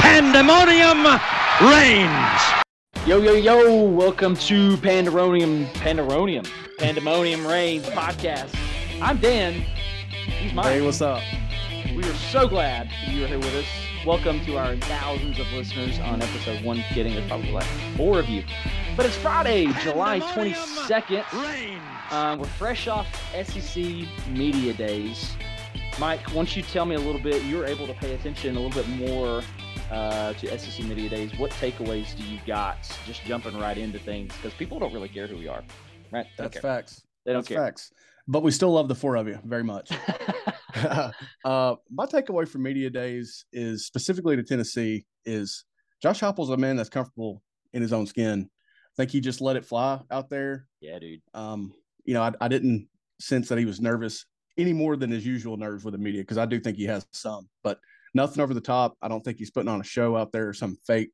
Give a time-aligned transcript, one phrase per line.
[0.00, 1.04] Pandemonium
[1.60, 2.42] reigns.
[3.06, 6.44] Yo, yo, yo, welcome to Pandemonium, Pandemonium,
[6.78, 8.54] Pandemonium Reigns podcast.
[9.00, 9.52] I'm Dan.
[10.40, 10.66] He's Mike.
[10.66, 11.22] Hey, what's up?
[11.94, 13.66] We are so glad you are here with us.
[14.06, 16.82] Welcome to our thousands of listeners on episode one.
[16.90, 18.42] Kidding, there's probably like four of you.
[18.96, 21.42] But it's Friday, July 22nd.
[21.42, 21.82] Reigns.
[22.10, 23.06] Uh, we're fresh off
[23.44, 23.84] SEC
[24.30, 25.36] Media Days.
[25.98, 28.82] Mike, once you tell me a little bit, you're able to pay attention a little
[28.82, 29.42] bit more
[29.90, 31.36] uh, to SEC Media Days.
[31.38, 32.76] What takeaways do you got?
[33.06, 35.62] Just jumping right into things because people don't really care who we are,
[36.12, 36.26] right?
[36.36, 36.62] They That's care.
[36.62, 37.02] facts.
[37.24, 37.58] They don't That's care.
[37.58, 37.92] facts.
[38.28, 39.90] But we still love the four of you very much.
[41.44, 45.64] uh, my takeaway from media days is specifically to Tennessee is
[46.02, 48.50] Josh Heupel's a man that's comfortable in his own skin.
[48.50, 50.66] I think he just let it fly out there.
[50.80, 51.20] yeah, dude.
[51.34, 51.72] Um,
[52.04, 52.88] you know, I, I didn't
[53.20, 54.26] sense that he was nervous
[54.58, 57.06] any more than his usual nerves with the media because I do think he has
[57.12, 57.78] some, but
[58.14, 58.96] nothing over the top.
[59.02, 61.10] I don't think he's putting on a show out there or some fake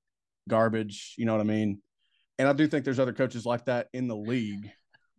[0.49, 1.15] garbage.
[1.19, 1.81] You know what I mean?
[2.39, 4.71] And I do think there's other coaches like that in the league,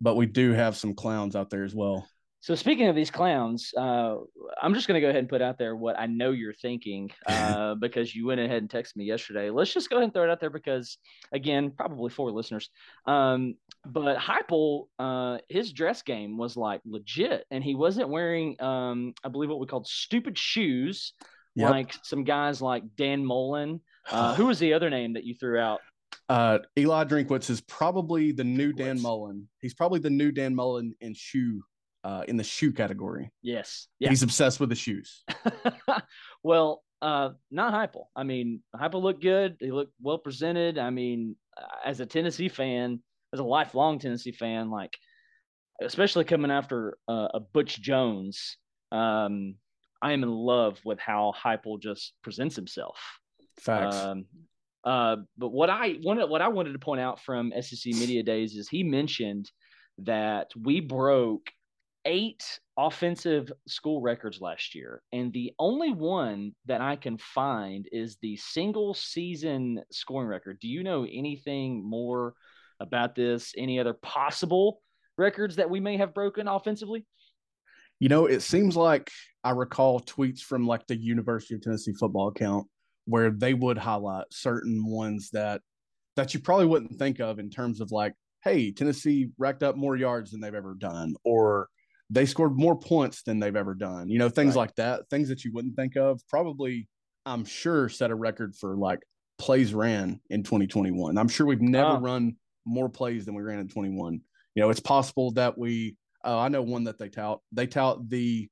[0.02, 2.08] but we do have some clowns out there as well.
[2.44, 4.18] So speaking of these clowns, uh,
[4.62, 7.10] I'm just going to go ahead and put out there what I know you're thinking
[7.26, 9.50] uh, because you went ahead and texted me yesterday.
[9.50, 10.98] Let's just go ahead and throw it out there because,
[11.32, 12.70] again, probably four listeners.
[13.08, 19.14] Um, but Heupel, uh, his dress game was like legit, and he wasn't wearing, um,
[19.24, 21.14] I believe, what we called stupid shoes,
[21.56, 21.70] Yep.
[21.70, 23.80] like some guys like Dan Mullen.
[24.12, 25.80] Uh, who was the other name that you threw out?
[26.28, 29.48] Uh, Eli Drinkwitz is probably the new Dan Mullen.
[29.62, 31.64] He's probably the new Dan Mullen in shoe,
[32.04, 33.32] uh, in the shoe category.
[33.42, 34.10] Yes, yeah.
[34.10, 35.24] He's obsessed with the shoes.
[36.44, 38.06] well, uh, not Heupel.
[38.16, 39.58] I mean, Heupel looked good.
[39.60, 40.78] He looked well presented.
[40.78, 43.02] I mean, uh, as a Tennessee fan,
[43.34, 44.94] as a lifelong Tennessee fan, like
[45.82, 48.58] especially coming after uh, a Butch Jones,
[48.92, 49.56] um,
[50.02, 52.98] I am in love with how Heupel just presents himself.
[53.60, 53.96] Facts.
[53.96, 54.26] Um,
[54.84, 58.56] uh, but what I wanted, what I wanted to point out from SEC Media Days
[58.56, 59.50] is he mentioned
[60.00, 61.50] that we broke
[62.06, 68.18] eight offensive school records last year, and the only one that I can find is
[68.22, 70.60] the single season scoring record.
[70.60, 72.34] Do you know anything more
[72.80, 73.54] about this?
[73.58, 74.82] Any other possible
[75.18, 77.06] records that we may have broken offensively?
[78.00, 79.10] You know, it seems like
[79.44, 82.68] I recall tweets from like the University of Tennessee football account
[83.06, 85.62] where they would highlight certain ones that
[86.16, 89.96] that you probably wouldn't think of in terms of like, hey, Tennessee racked up more
[89.96, 91.70] yards than they've ever done, or
[92.10, 94.10] they scored more points than they've ever done.
[94.10, 94.62] You know, things Right.
[94.64, 96.22] like that, things that you wouldn't think of.
[96.30, 96.88] Probably,
[97.26, 99.00] I'm sure, set a record for like
[99.38, 101.18] plays ran in 2021.
[101.18, 102.00] I'm sure we've never Oh.
[102.00, 104.22] run more plays than we ran in 21.
[104.56, 105.98] You know, it's possible that we.
[106.24, 107.42] Oh, I know one that they tout.
[107.52, 108.50] They tout the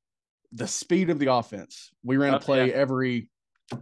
[0.53, 1.91] the speed of the offense.
[2.03, 2.73] We ran Oh, a play yeah.
[2.73, 3.29] every.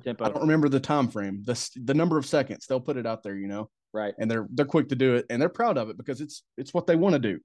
[0.03, 1.41] Tempo, I don't remember the time frame.
[1.44, 2.68] The the number of seconds.
[2.68, 3.36] They'll put it out there.
[3.36, 4.13] You know, right?
[4.19, 6.72] and they're they're quick to do it, and they're proud of it because it's it's
[6.74, 7.40] what they want to do.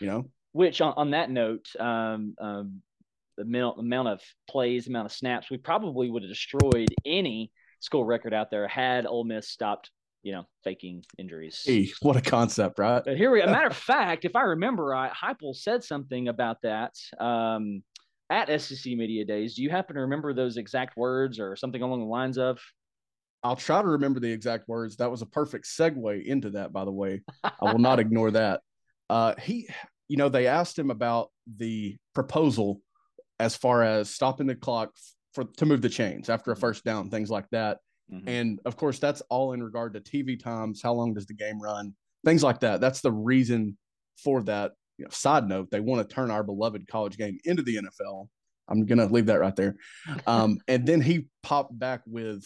[0.00, 0.30] You know.
[0.52, 2.82] Which on, on that note, um, um,
[3.36, 8.04] the amount, amount of plays, amount of snaps, we probably would have destroyed any school
[8.04, 9.90] record out there had Ole Miss stopped,
[10.22, 11.62] you know, faking injuries.
[11.64, 13.02] Hey, what a concept, right?
[13.04, 16.62] But here we, a matter of fact, if I remember right, Heupel said something about
[16.62, 17.82] that um,
[18.30, 19.54] at SEC Media Days.
[19.54, 22.58] Do you happen to remember those exact words or something along the lines of?
[23.44, 24.96] I'll try to remember the exact words.
[24.96, 27.22] That was a perfect segue into that, by the way.
[27.44, 28.62] I will not ignore that.
[29.08, 29.68] Uh, he,
[30.08, 32.80] you know, they asked him about the proposal
[33.38, 34.90] as far as stopping the clock
[35.32, 37.78] for to move the chains after a first down, things like that.
[38.12, 38.26] Mhm.
[38.26, 40.80] And of course, that's all in regard to TV times.
[40.82, 41.94] How long does the game run?
[42.24, 42.80] Things like that.
[42.80, 43.76] That's the reason
[44.16, 44.72] for that.
[44.96, 48.28] You know, side note: they want to turn our beloved college game into the NFL.
[48.68, 49.76] I'm gonna leave that right there.
[50.26, 52.44] Um, and then he popped back with,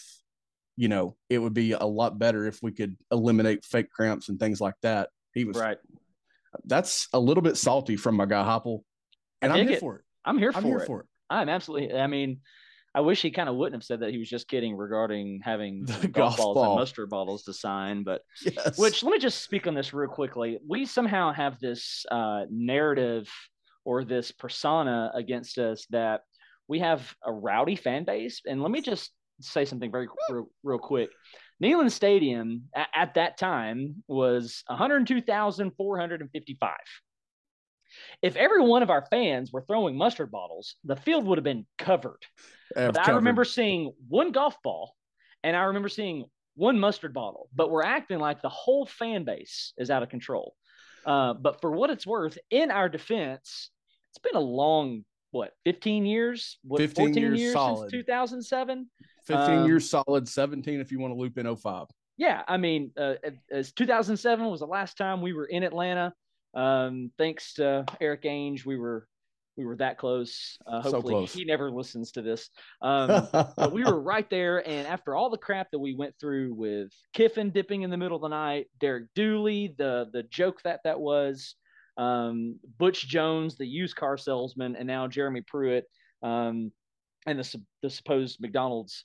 [0.76, 4.38] you know, it would be a lot better if we could eliminate fake cramps and
[4.38, 5.08] things like that.
[5.32, 5.78] He was Right.
[6.64, 8.80] That's a little bit salty from my guy Heupel,
[9.40, 9.80] and I'm here it.
[9.80, 10.02] for it.
[10.24, 10.86] I'm here I'm for here it.
[10.86, 11.06] for it.
[11.30, 11.94] I'm absolutely.
[11.98, 12.40] I mean,
[12.94, 14.10] I wish he kind of wouldn't have said that.
[14.10, 16.64] He was just kidding regarding having The golf, golf balls ball.
[16.72, 18.02] and mustard bottles to sign.
[18.04, 18.78] But Yes.
[18.78, 20.58] which let me just speak on this real quickly.
[20.68, 23.28] We somehow have this uh, narrative
[23.84, 26.20] or this persona against us that
[26.68, 28.40] we have a rowdy fan base.
[28.46, 29.10] And let me just
[29.40, 31.08] say something very real, real quick.
[31.62, 36.70] Neyland Stadium at, at that time was 102,455.
[38.22, 41.66] If every one of our fans were throwing mustard bottles, the field would have been
[41.78, 42.20] covered.
[42.74, 44.94] Have But I remember seeing one golf ball
[45.44, 46.24] and I remember seeing
[46.54, 50.54] one mustard bottle, but we're acting like the whole fan base is out of control.
[51.04, 53.70] Uh, but for what it's worth, in our defense,
[54.10, 58.86] it's been a long what 15 years what 15 14 years years, since 2007
[59.26, 61.86] 15 Um, years solid, 17 if you want to loop in 05.
[62.16, 63.14] yeah i mean uh,
[63.50, 66.12] as 2007 was the last time we were in atlanta
[66.54, 69.06] um thanks to erik ainge we were
[69.56, 71.32] we were that close uh So hopefully close.
[71.34, 72.48] he never listens to this
[72.80, 74.66] um but we were right there.
[74.66, 78.16] And after all the crap that we went through with Kiffin dipping in the middle
[78.16, 81.54] of the night, Derek Dooley, the the joke that that was,
[81.98, 85.84] um, Butch Jones, the used car salesman, and now Jeremy Pruitt,
[86.22, 86.72] um,
[87.26, 89.04] and the the supposed McDonald's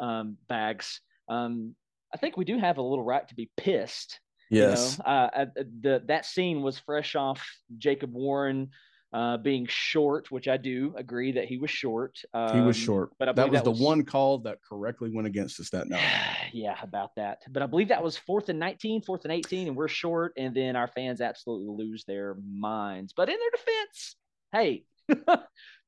[0.00, 1.00] um, bags.
[1.28, 1.74] Um,
[2.14, 4.20] I think we do have a little right to be pissed.
[4.50, 4.98] yes.
[4.98, 5.46] You know, uh, uh,
[5.80, 7.46] the that scene was fresh off
[7.78, 8.70] Jacob Warren
[9.12, 12.16] uh, being short, which I do agree that he was short.
[12.52, 13.10] he was Um, short.
[13.18, 15.88] but I that was that the was- one call that correctly went against us that
[15.88, 16.02] night.
[16.52, 17.38] yeah, about that.
[17.50, 20.32] But I believe that was fourth and 19, fourth and 18, and we're short.
[20.36, 23.12] And then our fans absolutely lose their minds.
[23.16, 24.16] But in their defense,
[24.52, 25.24] hey, it's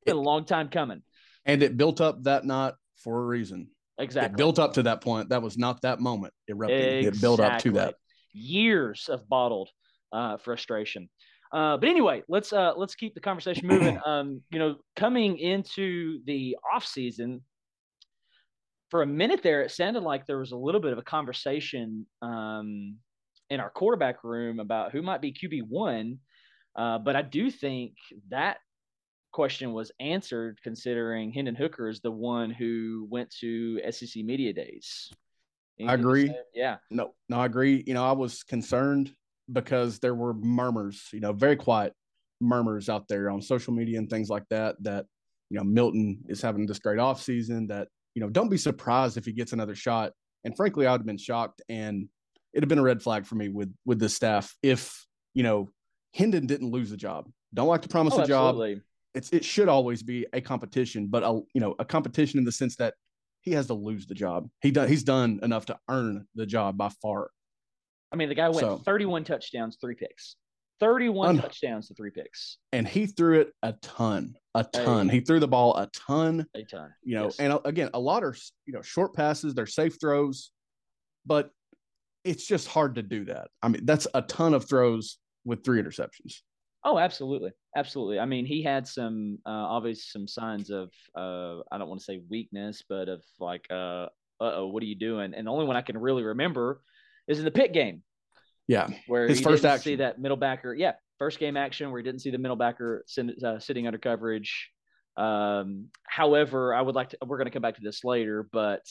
[0.05, 1.01] been a long time coming.
[1.45, 3.69] And it built up that night for a reason.
[3.99, 4.33] Exactly.
[4.33, 5.29] It built up to that point.
[5.29, 7.05] That was not that moment erupting.
[7.05, 7.95] It built up to that.
[8.33, 9.69] Years of bottled
[10.13, 11.09] uh, frustration.
[11.51, 13.99] Uh, but anyway, let's uh, let's keep the conversation moving.
[14.05, 17.41] Um, you know, coming into the off season,
[18.89, 22.05] for a minute there, it sounded like there was a little bit of a conversation
[22.21, 22.97] um,
[23.49, 26.19] in our quarterback room about who might be QB one.
[26.75, 27.93] Uh, but I do think
[28.29, 28.57] that
[29.39, 35.13] question was answered considering Hendon Hooker is the one who went to SEC Media Days.
[35.81, 36.23] I agree.
[36.23, 36.59] Anything to say?
[36.59, 36.75] Yeah.
[36.91, 37.81] No, no, I agree.
[37.87, 39.13] You know, I was concerned
[39.49, 41.93] because there were murmurs, you know, very quiet
[42.41, 45.05] murmurs out there on social media and things like that, that,
[45.49, 49.15] you know, Milton is having this great off season that, you know, don't be surprised
[49.15, 50.11] if he gets another shot.
[50.43, 52.09] And frankly, I would have been shocked and
[52.53, 55.69] it'd have been a red flag for me with, with the staff if, you know,
[56.13, 57.29] Hendon didn't lose the job.
[57.53, 58.55] Don't like to promise Oh, a job.
[58.55, 58.81] absolutely.
[59.15, 62.51] It's, it should always be a competition, but a, you know, a competition in the
[62.51, 62.93] sense that
[63.41, 64.49] he has to lose the job.
[64.61, 67.31] He done, he's done enough to earn the job by far.
[68.11, 70.35] I mean, the guy went So- 31 touchdowns, three picks.
[70.79, 72.57] 31 Un- touchdowns to three picks.
[72.71, 75.09] and he threw it a ton, a ton.
[75.09, 75.15] Hey.
[75.15, 76.93] He threw the ball a ton, A ton.
[77.03, 77.39] you know, Yes.
[77.39, 80.51] and uh, again, a lot of, you know, short passes, they're safe throws,
[81.25, 81.51] but
[82.23, 83.49] it's just hard to do that.
[83.61, 86.41] I mean, that's a ton of throws with three interceptions.
[86.85, 88.19] Oh, absolutely, absolutely.
[88.19, 92.05] I mean, he had some uh, obviously some signs of uh, I don't want to
[92.05, 94.07] say weakness, but of like, uh
[94.39, 95.33] oh, what are you doing?
[95.33, 96.81] And the only one I can really remember
[97.27, 98.01] is in the pit game
[98.67, 98.87] Yeah.
[99.07, 100.73] where His he first didn't see that middle backer.
[100.73, 103.03] Yeah, first game action where he didn't see the middle backer
[103.45, 104.69] uh, sitting under coverage.
[105.17, 107.17] Um, however, I would like to.
[107.25, 108.83] We're going to come back to this later, but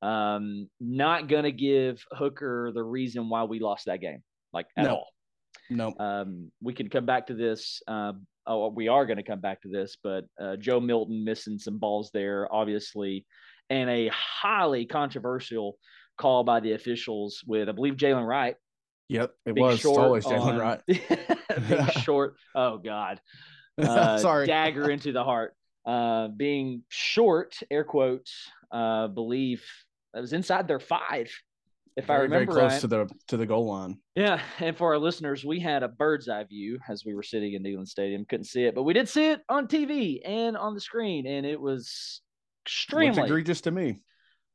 [0.00, 4.22] um, not going to give Hooker the reason why we lost that game,
[4.52, 4.90] like at No.
[4.94, 5.08] all.
[5.70, 5.94] No.
[5.98, 7.82] Um, we can come back to this.
[7.86, 8.12] Uh,
[8.46, 11.78] oh, we are going to come back to this, but uh, Joe Milton missing some
[11.78, 13.26] balls there, obviously,
[13.70, 15.78] and a highly controversial
[16.18, 18.56] call by the officials with, I believe, Jaylen Wright
[19.08, 19.34] Yep.
[19.44, 20.80] It was short always Jaylen on- Wright.
[20.86, 22.36] being short.
[22.54, 23.20] Oh God,
[23.78, 24.46] uh, Sorry.
[24.46, 25.54] dagger into the heart.
[25.84, 28.32] Uh, being short, air quotes.
[28.70, 29.62] Uh, believe
[30.14, 31.30] that was inside their five,
[31.96, 32.80] if I very, very close right.
[32.80, 33.98] to the to the goal line.
[34.14, 37.54] Yeah, and for our listeners, we had a bird's eye view as we were sitting
[37.54, 38.24] in Neyland Stadium.
[38.28, 41.44] Couldn't see it, but we did see it on TV and on the screen, and
[41.44, 42.20] it was
[42.62, 44.00] Looks extremely, egregious to me.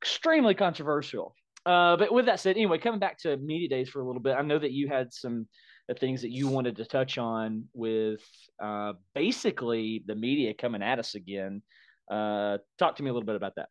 [0.01, 1.35] extremely controversial.
[1.65, 4.35] Uh, but with that said, anyway, coming back to media days for a little bit,
[4.37, 5.47] I know that you had some
[5.89, 8.21] uh, things that you wanted to touch on with
[8.63, 11.61] uh, basically the media coming at us again.
[12.09, 13.67] Uh, talk to me a little bit about that.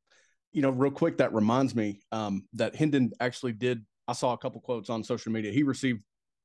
[0.57, 3.85] You know, real quick, that reminds me um, that Hendon actually did.
[4.09, 5.53] I saw a couple quotes on social media.
[5.53, 6.01] He received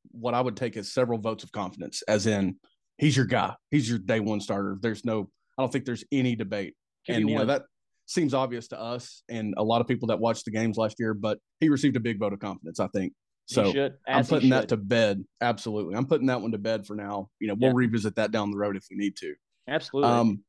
[0.10, 2.58] what I would take as several votes of confidence, as in
[2.98, 4.78] he's your guy, he's your day one starter.
[4.82, 6.76] There's no, I don't think there's any debate.
[7.08, 7.64] QB and you know that
[8.06, 11.14] seems obvious to us and a lot of people that watched the games last year.
[11.14, 13.14] But he received a big vote of confidence, I think.
[13.46, 13.74] So
[14.06, 15.24] I'm putting that to bed.
[15.40, 17.30] Absolutely, I'm putting that one to bed for now.
[17.40, 17.78] You know, we'll Yeah.
[17.78, 19.36] revisit that down the road if we need to.
[19.70, 20.12] absolutely.
[20.12, 20.44] Um,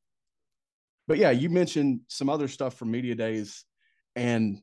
[1.12, 3.66] but yeah, you mentioned some other stuff from media days,
[4.16, 4.58] and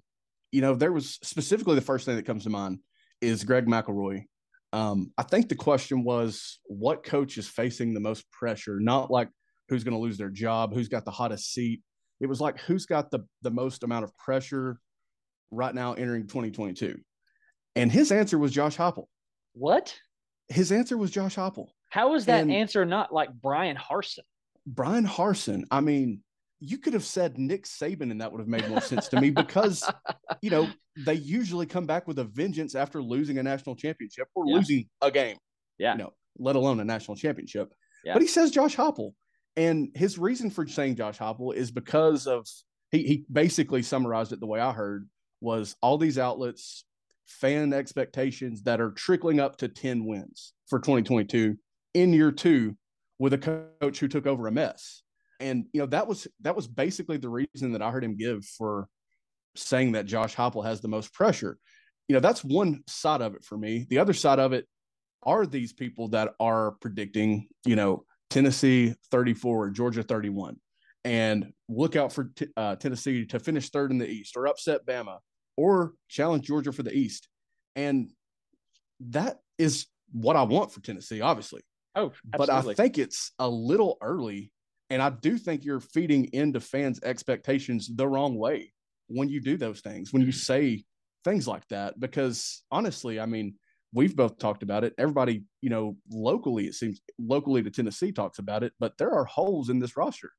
[0.51, 2.79] you know there was specifically the first thing that comes to mind
[3.21, 4.23] is Greg McElroy.
[4.73, 9.29] Um, I think the question was what coach is facing the most pressure, not like
[9.67, 11.83] who's going to lose their job, who's got the hottest seat.
[12.19, 14.79] It was like who's got the the most amount of pressure
[15.51, 16.97] right now entering 2022.
[17.75, 19.05] And his answer was Josh Heupel.
[19.53, 19.95] what?
[20.47, 21.67] His answer was Josh Heupel.
[21.89, 24.23] How is that And- answer not like Bryan Harsin?
[24.65, 26.21] Bryan Harsin, I mean,
[26.59, 29.29] you could have said Nick Saban and that would have made more sense to me
[29.29, 29.89] because,
[30.41, 30.67] you know,
[31.05, 34.55] they usually come back with a vengeance after losing a national championship or Yeah.
[34.55, 35.37] losing a game,
[35.77, 35.93] Yeah.
[35.93, 37.73] you know, let alone a national championship.
[38.03, 38.13] Yeah.
[38.13, 39.13] But he says Josh Heupel.
[39.55, 42.47] And his reason for saying Josh Heupel is because of
[42.91, 45.09] he he basically summarized it the way I heard
[45.41, 46.85] was all these outlets
[47.25, 51.57] fan expectations that are trickling up to 10 wins for 2022
[51.93, 52.75] in year 2
[53.19, 55.03] with a coach who took over a mess.
[55.39, 58.43] And you know that was that was basically the reason that I heard him give
[58.45, 58.87] for
[59.55, 61.57] saying that Josh Heupel has the most pressure.
[62.07, 63.85] You know, that's one side of it for me.
[63.89, 64.67] The other side of it
[65.23, 70.57] are these people that are predicting, you know, Tennessee 34, Georgia 31,
[71.03, 74.85] and look out for t- uh, Tennessee to finish third in the East or upset
[74.85, 75.17] Bama
[75.57, 77.27] or challenge Georgia for the East.
[77.75, 78.09] And
[79.01, 81.61] that is what I want for Tennessee, obviously.
[81.95, 82.37] Oh, absolutely.
[82.37, 84.51] but I think it's a little early.
[84.89, 88.73] And I do think you're feeding into fans' expectations the wrong way
[89.07, 90.83] when you do those things, when you say
[91.23, 91.99] things like that.
[91.99, 93.55] Because honestly, I mean,
[93.93, 94.93] we've both talked about it.
[94.97, 99.25] Everybody, you know, locally, it seems locally to Tennessee talks about it, but there are
[99.25, 100.31] holes in this roster.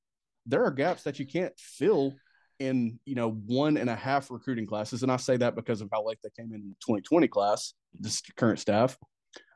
[0.47, 2.15] There are gaps that you can't fill
[2.59, 5.03] in, you know, one and a half recruiting classes.
[5.03, 8.23] And I say that because of how late they came in the 2020 class, this
[8.37, 8.97] current staff.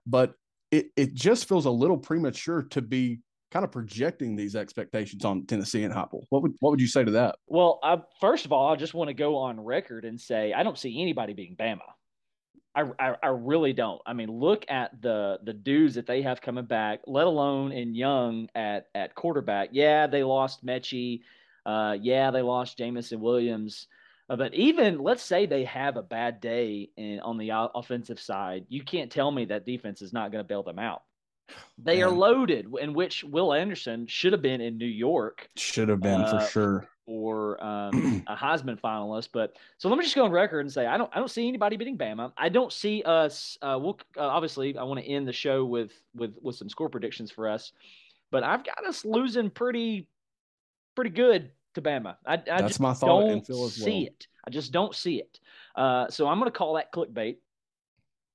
[0.07, 0.35] But
[0.71, 3.21] it, it just feels a little premature to be
[3.55, 6.25] kind of projecting these expectations on Tennessee and Heupel.
[6.31, 7.37] What would what would you say to that?
[7.47, 10.65] Well, I, first of all, I just want to go on record and say I
[10.65, 11.79] don't see anybody being Bama.
[12.75, 14.03] I, I, I really don't.
[14.05, 17.95] I mean, look at the the dudes that they have coming back, let alone in
[17.95, 19.69] Young at at quarterback.
[19.71, 21.21] Yeah, they lost Metchie.
[21.65, 23.87] Uh, yeah, they lost Jameson Williams.
[24.29, 28.65] Uh, but even let's say they have a bad day in, on the offensive side,
[28.69, 31.03] you can't tell me that defense is not going to bail them out.
[31.79, 32.05] They Man.
[32.05, 35.49] are loaded, in which Will Anderson should have been in New York.
[35.57, 36.89] Should have been uh, for sure.
[37.07, 40.87] Or um, a Heisman finalist, but so let me just go on record and say
[40.87, 42.33] I don't I don't see anybody beating Bama.
[42.39, 43.59] I don't see us.
[43.61, 46.89] Uh, we'll uh, obviously I want to end the show with with with some score
[46.89, 47.73] predictions for us,
[48.31, 50.09] but I've got us losing pretty
[50.95, 52.17] pretty good to Bama.
[52.25, 53.69] I, I That's just my thought don't well.
[53.69, 54.27] see it.
[54.47, 55.41] I just don't see it.
[55.75, 57.37] Uh, so I'm going to call that clickbait.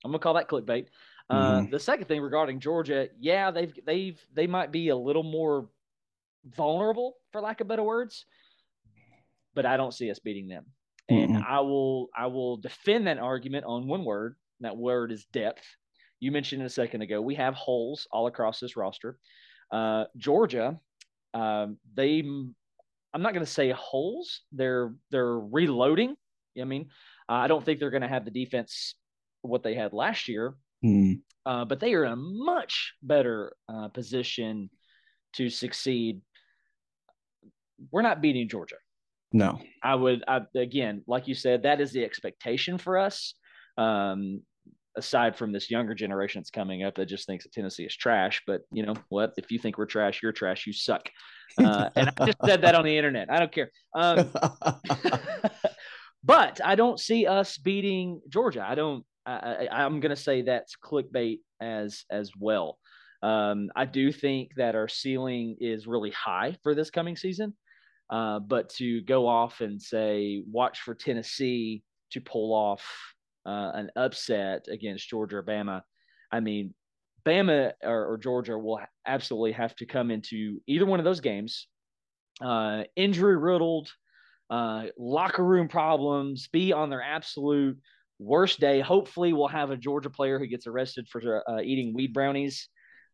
[0.04, 0.88] I'm going to call that clickbait.
[1.29, 1.71] Uh, mm-hmm.
[1.71, 5.69] The second thing regarding Georgia, yeah, they've they've they might be a little more
[6.55, 8.25] vulnerable, for lack of better words,
[9.53, 10.65] but I don't see us beating them.
[11.07, 11.43] And mm-hmm.
[11.48, 14.36] I will I will defend that argument on one word.
[14.62, 15.63] that word is depth.
[16.19, 17.21] You mentioned it a second ago.
[17.21, 19.17] We have holes all across this roster.
[19.71, 20.79] Uh, Georgia,
[21.33, 22.19] um, they
[23.13, 24.41] I'm not going to say holes.
[24.51, 26.15] They're they're reloading.
[26.59, 26.89] I mean,
[27.29, 28.95] uh, I don't think they're going to have the defense
[29.41, 31.19] what they had last year, mm.
[31.45, 34.69] uh, but they are in a much better uh, position
[35.33, 36.21] to succeed.
[37.91, 38.77] We're not beating Georgia.
[39.31, 40.24] No, I would.
[40.27, 43.36] I, again, like you said, that is the expectation for us.
[43.77, 44.41] Um,
[45.00, 48.41] aside from this younger generation that's coming up that just thinks that Tennessee is trash.
[48.45, 49.33] But you know what?
[49.38, 50.67] If you think we're trash, you're trash.
[50.67, 51.09] You suck.
[51.57, 53.31] Uh, and I just said that on the internet.
[53.31, 53.71] I don't care.
[53.95, 54.29] Um,
[56.24, 58.65] but I don't see us beating Georgia.
[58.67, 59.03] I don't.
[59.29, 62.79] I, am going to say that's clickbait as as well.
[63.21, 67.53] Um, I do think that our ceiling is really high for this coming season.
[68.09, 72.83] Uh, but to go off and say, watch for Tennessee to pull off
[73.45, 75.81] uh, an upset against Georgia or Bama,
[76.31, 76.74] I mean,
[77.25, 81.67] Bama or, or, Georgia will absolutely have to come into either one of those games
[82.41, 83.91] uh, injury riddled,
[84.50, 87.77] uh, locker room problems, be on their absolute
[88.20, 88.82] worst day.
[88.82, 92.70] Hopefully, we'll have a Georgia player who gets arrested for uh, eating weed brownies.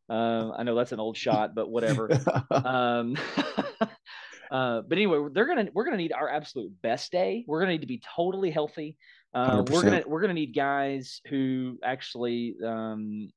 [0.10, 2.10] Um, I know that's an old shot, but whatever.
[2.52, 3.16] um,
[4.52, 7.46] uh, but anyway, they're gonna we're gonna need our absolute best day.
[7.48, 8.98] We're gonna need to be totally healthy.
[9.34, 13.30] Uh, we're gonna we're gonna need guys who actually um,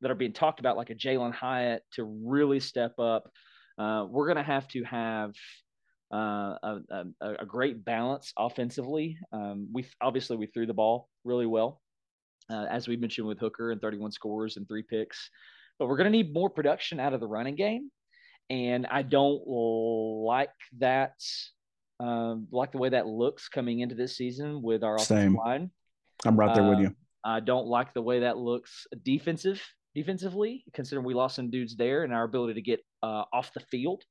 [0.00, 3.30] that are being talked about, like a Jalin Hyatt, to really step up.
[3.78, 5.32] Uh, we're gonna have to have
[6.12, 9.18] uh, a, a, a, great balance offensively.
[9.32, 11.80] Um, we obviously we threw the ball really well,
[12.50, 15.30] uh, as we mentioned with Hooker and 31 scores and three picks,
[15.78, 17.90] but we're going to need more production out of the running game,
[18.50, 21.14] and I don't like that
[21.98, 25.36] um, like the way that looks coming into this season with our offensive Same.
[25.36, 25.70] line.
[26.24, 26.94] I'm right there with you.
[27.24, 29.62] I don't like the way that looks defensive
[29.94, 33.60] defensively, considering we lost some dudes there and our ability to get uh, off the
[33.70, 34.02] field.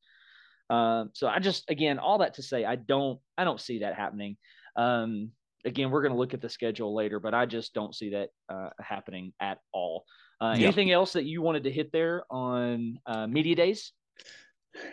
[0.71, 3.95] Uh, so I just again all that to say I don't I don't see that
[3.95, 4.37] happening.
[4.77, 5.31] Um,
[5.65, 8.29] again, we're going to look at the schedule later, but I just don't see that
[8.47, 10.05] uh, happening at all.
[10.39, 10.55] Uh.
[10.57, 13.91] Anything else that you wanted to hit there on uh, media days?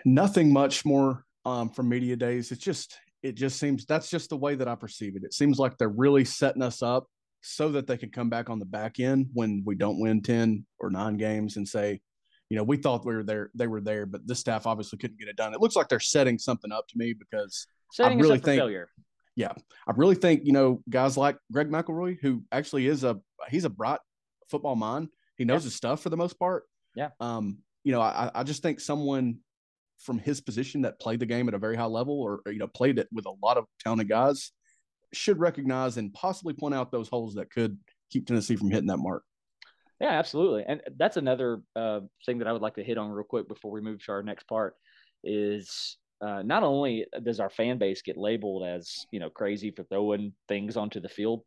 [0.05, 2.51] Nothing much more um, from media days.
[2.51, 5.23] It's just it just seems that's just the way that I perceive it.
[5.23, 7.07] It seems like they're really setting us up
[7.41, 10.67] so that they can come back on the back end when we don't win 10
[10.81, 12.01] or nine games and say,
[12.51, 15.19] you know, we thought we were there, they were there, but this staff obviously couldn't
[15.19, 15.55] get it done.
[15.55, 18.43] It looks like they're setting something up to me because Setting I really us up
[18.43, 18.89] for think failure.
[19.87, 23.71] I really think, you know, guys like Greg McElroy, who actually is a he's a
[23.71, 24.01] bright
[24.51, 25.09] football mind.
[25.37, 26.65] He knows his stuff for the most part.
[26.97, 27.11] Yeah.
[27.21, 29.39] Um, you know, I, I just think someone
[30.01, 32.59] from his position that played the game at a very high level or, or, you
[32.59, 34.51] know, played it with a lot of talented guys
[35.13, 37.79] should recognize and possibly point out those holes that could
[38.11, 39.23] keep Tennessee from hitting that mark.
[40.01, 40.65] Yeah, absolutely.
[40.67, 43.73] And that's another uh, thing that I would like to hit on real quick before
[43.73, 44.75] we move to our next part
[45.25, 49.85] is uh, not only does our fan base get labeled as you know crazy for
[49.85, 51.43] throwing things onto the field,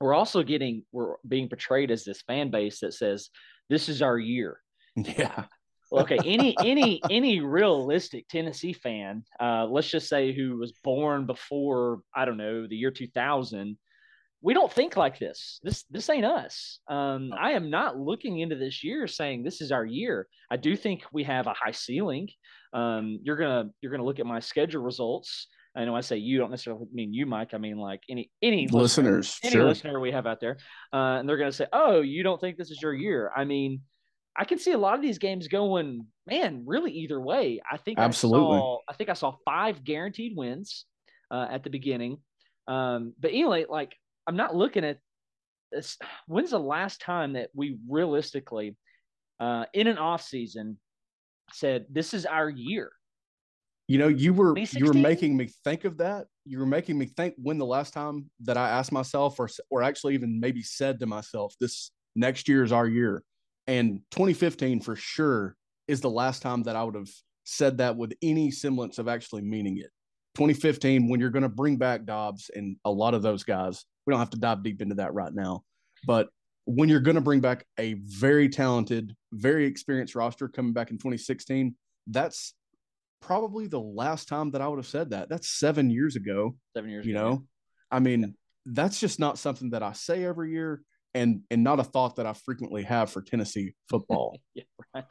[0.00, 3.30] we're also getting we're being portrayed as this fan base that says
[3.68, 4.58] this is our year.
[4.96, 5.44] Yeah.
[5.92, 12.00] Okay, any any any realistic Tennessee fan, uh, let's just say who was born before
[12.14, 13.76] I don't know the year 2000,
[14.42, 15.60] we don't think like this.
[15.62, 16.80] This this ain't us.
[16.88, 20.26] Um, I am not looking into this year saying this is our year.
[20.50, 22.28] I do think we have a high ceiling.
[22.72, 25.46] Um, you're gonna you're gonna look at my schedule results.
[25.76, 27.54] I know I say you don't necessarily mean you, Mike.
[27.54, 29.64] I mean like any any listener, Listeners, any sure.
[29.64, 30.58] listener we have out there,
[30.92, 33.82] uh, and they're gonna say, "Oh, you don't think this is your year?" I mean,
[34.36, 37.60] I can see a lot of these games going, man, really either way.
[37.70, 38.56] I think Absolutely.
[38.56, 40.84] I saw I think I saw five guaranteed wins
[41.30, 42.18] uh, at the beginning.
[42.66, 43.94] Um, but anyway, like
[44.26, 44.98] I'm not looking at
[45.70, 45.98] this.
[46.26, 48.76] When's the last time that we realistically,
[49.40, 50.78] uh, in an off season,
[51.52, 52.92] said this is our year?
[53.88, 56.26] You know, you were you were making me think of that.
[56.44, 59.82] You were making me think when the last time that I asked myself, or or
[59.82, 63.22] actually even maybe said to myself, "This next year is our year,"
[63.66, 65.56] and 2015 for sure
[65.88, 67.10] is the last time that I would have
[67.44, 69.90] said that with any semblance of actually meaning it.
[70.36, 74.12] 2015, when you're going to bring back Dobbs and a lot of those guys, we
[74.12, 75.62] don't have to dive deep into that right now,
[76.06, 76.28] but
[76.64, 80.96] when you're going to bring back a very talented, very experienced roster coming back in
[80.96, 81.74] 2016,
[82.06, 82.54] that's
[83.20, 85.28] probably the last time that I would have said that.
[85.28, 86.56] That's seven years ago.
[86.76, 87.06] Seven years.
[87.06, 87.28] You ago.
[87.28, 87.44] know,
[87.90, 88.34] I mean,
[88.66, 90.82] that's just not something that I say every year,
[91.14, 94.38] and and not a thought that I frequently have for Tennessee football.
[94.54, 95.04] yeah, right.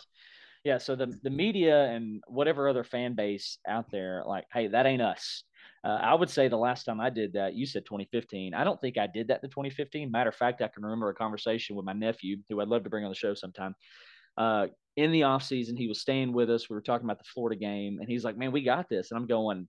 [0.63, 4.85] Yeah, so the the media and whatever other fan base out there, like, hey, that
[4.85, 5.43] ain't us.
[5.83, 8.53] Uh, I would say the last time I did that, you said 2015.
[8.53, 10.11] I don't think I did that in 2015.
[10.11, 12.89] Matter of fact, I can remember a conversation with my nephew, who I'd love to
[12.89, 13.75] bring on the show sometime.
[14.37, 16.69] Uh, in the off season, he was staying with us.
[16.69, 19.17] We were talking about the Florida game, and he's like, "Man, we got this." And
[19.17, 19.67] I'm going,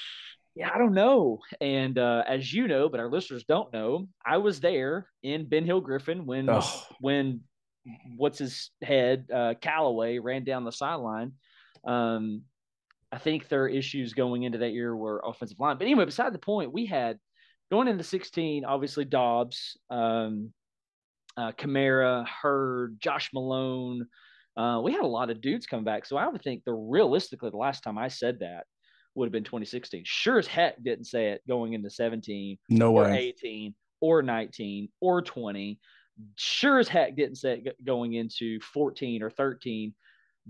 [0.56, 4.38] "Yeah, I don't know." And uh, as you know, but our listeners don't know, I
[4.38, 7.42] was there in Ben Hill Griffin when Oh, when
[8.16, 11.32] what's his head uh, Callaway ran down the sideline.
[11.84, 12.42] Um,
[13.14, 15.78] I think their issues going into that year were offensive line.
[15.78, 17.20] But anyway, beside the point, we had
[17.70, 20.52] going into 16, obviously Dobbs, um,
[21.36, 24.08] uh, Kamara, Hurd, Josh Malone.
[24.56, 26.06] Uh, we had a lot of dudes come back.
[26.06, 28.64] So I would think the realistically the last time I said that
[29.14, 30.02] would have been 2016.
[30.04, 33.32] Sure as heck didn't say it going into 17 no or way.
[33.38, 35.78] 18 or 19 or 20.
[36.36, 39.94] Sure as heck didn't say it going into 14 or 13.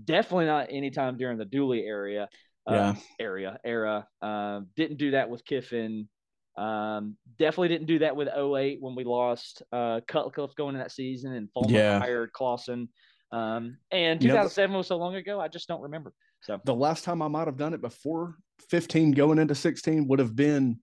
[0.03, 2.27] Definitely not anytime during the Dooley area.
[2.67, 2.95] Uh, Yeah.
[3.19, 4.07] area era.
[4.21, 6.09] Um, didn't do that with Kiffin.
[6.57, 10.91] Um, definitely didn't do that with 08 when we lost uh, Cutcliffe going in that
[10.91, 11.99] season and Fulmer Yeah.
[11.99, 12.89] hired Clawson.
[13.31, 16.13] Um, and You know, 2007 was so long ago, I just don't remember.
[16.41, 18.37] So The last time I might have done it before
[18.69, 20.79] 15 going into 16 would have been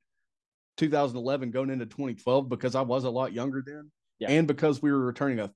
[0.76, 4.30] 2011 going into 2012 because I was a lot younger then, Yeah.
[4.30, 5.52] and because we were returning a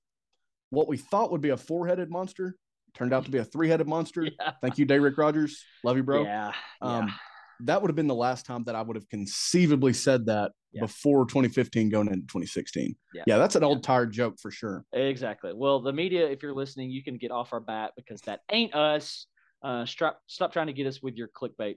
[0.69, 2.57] what we thought would be a four-headed monster
[2.97, 4.23] turned out to be a three-headed monster.
[4.39, 5.63] yeah, Thank you, Da'Rick Rogers.
[5.83, 6.23] Love you, bro.
[6.23, 7.13] yeah, Um, yeah.
[7.61, 10.81] that would have been the last time that I would have conceivably said that Yeah.
[10.81, 12.95] before 2015 going into 2016.
[13.13, 13.37] Yeah.
[13.37, 13.67] that's an Yeah.
[13.67, 14.83] old tired joke for sure.
[14.93, 15.53] Exactly.
[15.53, 18.73] Well, the media, if you're listening, you can get off our bat because that ain't
[18.73, 19.27] us.
[19.63, 21.75] Uh, stop, stop trying to get us with your clickbait.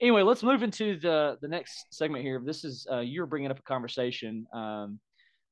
[0.00, 2.40] Anyway, let's move into the the next segment here.
[2.42, 4.46] This is uh, you're bringing up a conversation.
[4.52, 4.98] Um,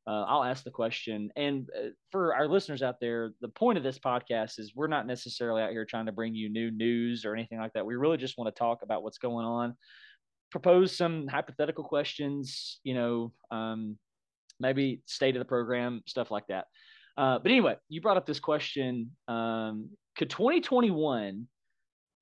[0.09, 3.85] uh, I'll ask the question, and uh, for our listeners out there, the point of
[3.85, 7.35] this podcast is we're not necessarily out here trying to bring you new news or
[7.35, 7.85] anything like that.
[7.85, 9.77] We really just want to talk about what's going on,
[10.51, 12.81] propose some hypothetical questions.
[12.85, 13.99] You know, um,
[14.59, 16.65] maybe state of the program, stuff like that.
[17.19, 21.47] Uh, but anyway, you brought up this question: um, Could 2021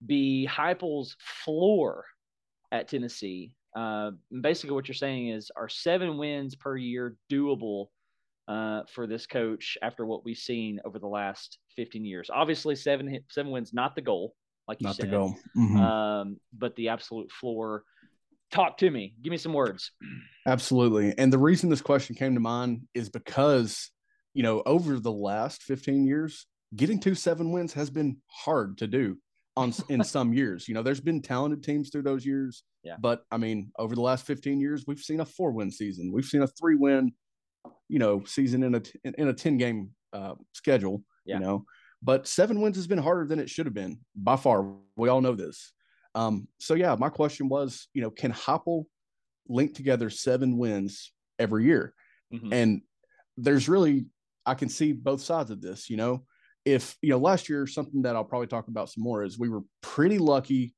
[0.05, 2.05] be Heupel's floor
[2.73, 3.53] at Tennessee?
[3.77, 7.89] Uh, and basically, what you're saying is, are seven wins per year doable
[8.49, 12.31] uh, for this coach after what we've seen over the last 15 years?
[12.33, 14.35] Obviously, seven seven wins not the goal,
[14.67, 15.37] like you Not said, the goal.
[15.57, 15.77] Mhm.
[15.79, 17.85] um, but the absolute floor.
[18.51, 19.15] Talk to me.
[19.23, 19.91] Give me some words.
[20.47, 21.13] Absolutely.
[21.19, 23.91] And the reason this question came to mind is because,
[24.35, 28.87] you know, over the last 15 years, getting to seven wins has been hard to
[28.87, 29.19] do
[29.57, 30.69] on in some years.
[30.69, 32.63] You know, there's been talented teams through those years.
[32.83, 32.97] Yeah.
[32.99, 36.13] But I mean, over the last 15 years, we've seen a four win season.
[36.13, 37.13] We've seen a three win,
[37.89, 41.03] you know, season in a in a 10 game uh, schedule.
[41.25, 41.37] Yeah.
[41.37, 41.65] You know,
[42.03, 44.75] but seven wins has been harder than it should have been by far.
[44.97, 45.73] We all know this.
[46.15, 48.85] Um, so yeah, my question was, you know, can Heupel
[49.49, 51.95] link together seven wins every year?
[52.33, 52.53] Mhm.
[52.53, 52.83] And
[53.37, 54.07] there's really,
[54.47, 55.91] I can see both sides of this.
[55.91, 56.25] You know,
[56.67, 59.49] if you know, last year something that I'll probably talk about some more is we
[59.49, 60.75] were pretty lucky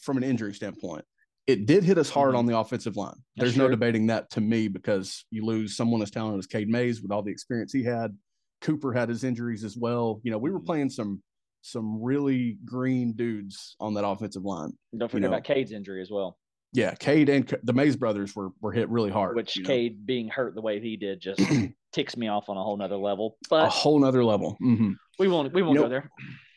[0.00, 1.04] from an injury standpoint.
[1.46, 2.38] It did hit us hard Mhm.
[2.38, 3.14] on the offensive line.
[3.36, 7.02] There's no debating that to me because you lose someone as talented as Cade Mays
[7.02, 8.16] with all the experience he had.
[8.62, 10.20] Cooper had his injuries as well.
[10.24, 10.66] You know, we were Mhm.
[10.66, 11.22] playing some
[11.62, 14.70] some really green dudes on that offensive line.
[14.96, 16.38] Don't forget know, about Cade's injury as well,
[16.72, 19.34] Yeah, Cade and the Mays brothers were were hit really hard.
[19.34, 21.38] which you know, Cade being hurt the way he did just
[21.92, 23.36] ticks me off on a whole nother level.
[23.50, 24.52] a whole nother level.
[24.60, 26.10] hmm we won't we won't You go know, there.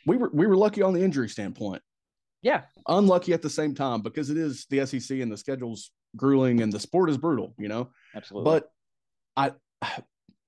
[0.06, 1.82] We were we were lucky on the injury standpoint.
[2.42, 6.62] Yeah, unlucky at the same time because it is the SEC and the schedule's grueling
[6.62, 7.90] and the sport is brutal, you know.
[8.16, 8.50] absolutely.
[8.50, 8.72] But
[9.36, 9.52] I,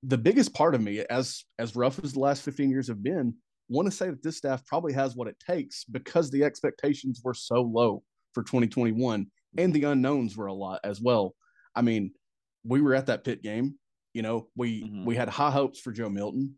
[0.04, 3.36] the biggest part of me, as as rough as the last fifteen years have been,
[3.70, 7.34] want to say that this staff probably has what it takes because the expectations were
[7.34, 11.36] so low for 2021 and the unknowns were a lot as well.
[11.76, 12.14] I mean,
[12.64, 13.76] we were at that pit game,
[14.14, 14.48] you know.
[14.56, 15.06] We Mhm.
[15.06, 16.58] we had high hopes for Joe Milton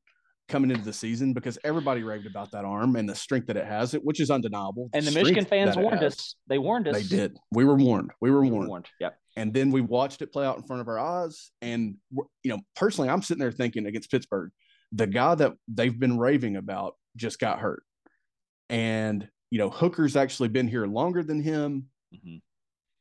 [0.49, 3.65] coming into the season because everybody raved about that arm and the strength that it
[3.65, 4.89] has, it which is undeniable.
[4.93, 6.13] and the strength Michigan fans warned has.
[6.13, 6.35] us.
[6.47, 6.95] They warned us.
[6.95, 7.37] They did.
[7.51, 8.11] We were warned.
[8.21, 8.69] We were We were warned.
[8.69, 8.87] warned.
[8.99, 9.09] Yeah.
[9.37, 11.51] And then we watched it play out in front of our eyes.
[11.61, 14.51] And you know, personally, I'm sitting there thinking against Pittsburgh,
[14.91, 17.83] the guy that they've been raving about just got hurt.
[18.69, 21.87] And you know, Hooker's actually been here longer than him.
[22.13, 22.41] Mhm.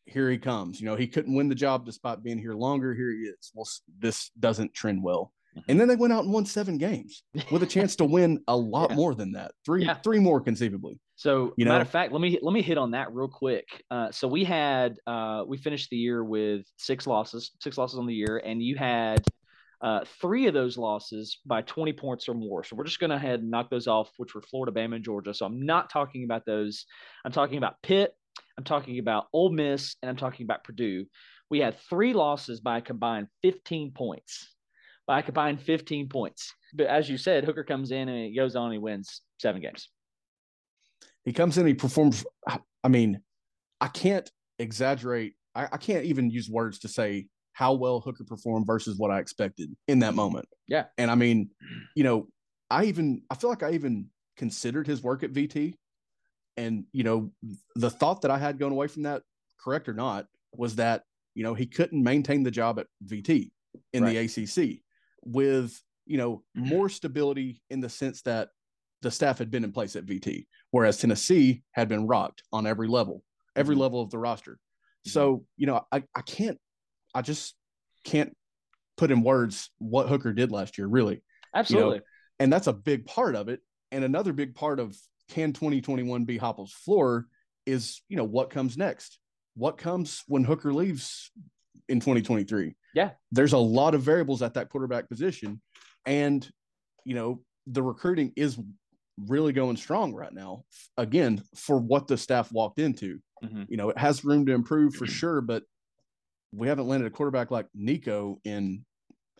[0.07, 0.81] Here he comes.
[0.81, 2.95] You know, he couldn't win the job despite being here longer.
[2.95, 3.51] Here he is.
[3.55, 3.67] Well,
[3.99, 5.33] this doesn't trend well.
[5.57, 5.63] Mhm.
[5.69, 8.57] And then they went out and won seven games with a chance to win a
[8.57, 8.97] lot Yeah.
[8.97, 9.53] more than that.
[9.65, 9.95] Three, Yeah.
[9.95, 10.99] three more conceivably.
[11.17, 11.73] So, You know?
[11.73, 13.67] matter of fact, let me let me hit on that real quick.
[13.91, 18.07] Uh, so we had uh, we finished the year with six losses, six losses on
[18.07, 19.23] the year, and you had
[19.83, 22.63] uh, three of those losses by 20 points or more.
[22.63, 25.05] So we're just going to head and knock those off, which were Florida, Bama, and
[25.05, 25.35] Georgia.
[25.35, 26.87] So I'm not talking about those.
[27.25, 28.15] I'm talking about Pitt.
[28.57, 31.07] I'm talking about Ole Miss, and I'm talking about Purdue.
[31.51, 34.52] We had three losses by a combined 15 points.
[35.07, 36.53] By a combined 15 points.
[36.75, 39.61] But as you said, Hooker comes in and he goes on and he wins seven
[39.61, 39.89] games.
[41.25, 42.25] he comes in, he performs.
[42.85, 43.21] I mean,
[43.81, 45.35] I can't exaggerate.
[45.55, 49.19] I, I can't even use words to say how well Hooker performed versus what I
[49.19, 50.49] expected in that moment.
[50.69, 50.85] Yeah.
[50.97, 51.51] And I mean,
[51.95, 52.29] you know,
[52.71, 55.75] I even I feel like I even considered his work at VT.
[56.57, 57.33] And, you know,
[57.77, 59.23] the thought that I had going away from that,
[59.59, 63.51] correct or not, was that, you know, he couldn't maintain the job at VT
[63.95, 64.82] in the ACC
[65.25, 68.49] with, you know, more stability in the sense that
[69.03, 72.89] the staff had been in place at VT, whereas Tennessee had been rocked on every
[72.89, 73.25] level,
[73.57, 73.81] every Mhm.
[73.81, 74.59] level of the roster.
[75.05, 76.61] So, you know, I, I can't,
[77.13, 77.57] I just
[78.05, 78.37] can't
[78.97, 81.23] put in words what Hooker did last year, really.
[81.55, 82.01] Absolutely.
[82.39, 83.61] And that's a big part of it.
[83.91, 84.97] And another big part of
[85.29, 87.27] can 2021 be Heupel's floor
[87.67, 89.19] is, you know, what comes next?
[89.55, 91.31] What comes when Hooker leaves
[91.89, 92.77] in 2023?
[92.95, 93.13] Yeah.
[93.31, 95.61] There's a lot of variables at that quarterback position.
[96.07, 96.49] And,
[97.05, 98.59] you know, the recruiting is
[99.19, 100.65] really going strong right now.
[100.97, 103.67] Again, for what the staff walked into, Mhm.
[103.69, 105.65] you know, it has room to improve for sure, but
[106.53, 108.85] we haven't landed a quarterback like Nico in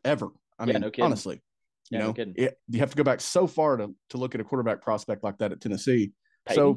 [0.05, 0.31] ever.
[0.59, 1.43] I Yeah, mean, no honestly,
[1.91, 2.35] you Yeah, know, kidding.
[2.37, 5.23] it, you have to go back so far to to look at a quarterback prospect
[5.25, 6.13] like that at Tennessee.
[6.47, 6.77] Peyton?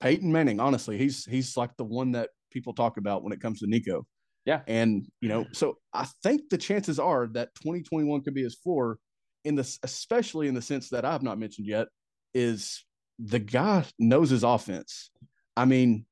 [0.00, 3.60] Peyton Manning, honestly, he's he's like the one that people talk about when it comes
[3.60, 4.06] to Nico.
[4.44, 4.60] Yeah.
[4.66, 8.98] And you know, so I think the chances are that 2021 could be his floor
[9.44, 11.88] in this, especially in the sense that I've not mentioned yet,
[12.34, 12.84] is
[13.18, 15.10] the guy knows his offense.
[15.56, 16.04] I mean,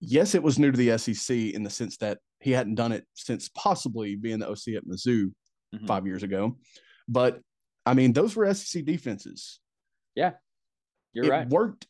[0.00, 3.04] yes, it was new to the SEC in the sense that he hadn't done it
[3.14, 5.32] since possibly being the OC at Mizzou
[5.74, 5.86] Mhm.
[5.86, 6.56] five years ago.
[7.08, 7.40] But
[7.86, 9.60] I mean, those were SEC defenses.
[10.14, 10.34] Yeah.
[11.14, 11.48] You're it right.
[11.48, 11.86] worked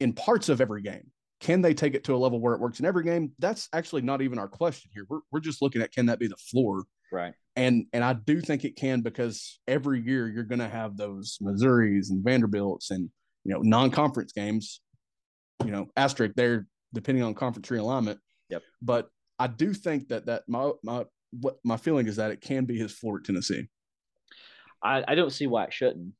[0.00, 1.10] in parts of every game.
[1.44, 3.32] Can they take it to a level where it works in every game?
[3.38, 5.04] That's actually not even our question here.
[5.10, 6.84] We're, we're just looking at can that be the floor?
[7.12, 7.34] Right.
[7.54, 11.36] And and I do think it can because every year you're going to have those
[11.42, 13.10] Missouris and Vanderbilts and
[13.44, 14.80] you know non-conference games.
[15.62, 18.20] You know, asterisk there depending on conference realignment.
[18.48, 18.62] Yep.
[18.80, 22.64] But I do think that that my my what my feeling is that it can
[22.64, 23.68] be his floor at Tennessee.
[24.82, 26.14] I, I don't see why it shouldn't.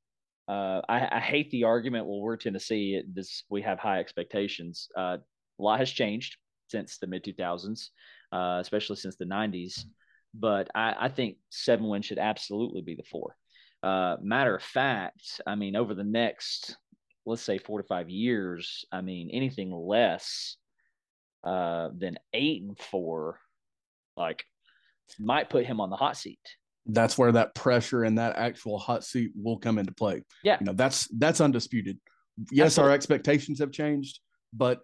[0.47, 2.07] Uh, I, I hate the argument.
[2.07, 2.97] Well, we're Tennessee.
[2.97, 4.89] It, this we have high expectations.
[4.97, 5.19] Uh,
[5.59, 6.37] a lot has changed
[6.69, 7.91] since the mid two thousands,
[8.33, 9.87] uh, especially since the nineties.
[10.35, 13.37] But I, I think seven wins should absolutely be the four.
[13.83, 16.77] Uh, matter of fact, I mean, over the next,
[17.25, 20.57] let's say, four to five years, I mean, anything less
[21.45, 23.39] than eight and four,
[24.17, 24.45] like,
[25.19, 26.41] might put him on the hot seat.
[26.87, 30.23] That's where that pressure and that actual hot seat will come into play.
[30.43, 30.59] Yeah.
[30.61, 31.99] You know, that's that's undisputed.
[32.51, 32.91] Yes, Absolutely.
[32.91, 34.21] our expectations have changed,
[34.53, 34.81] but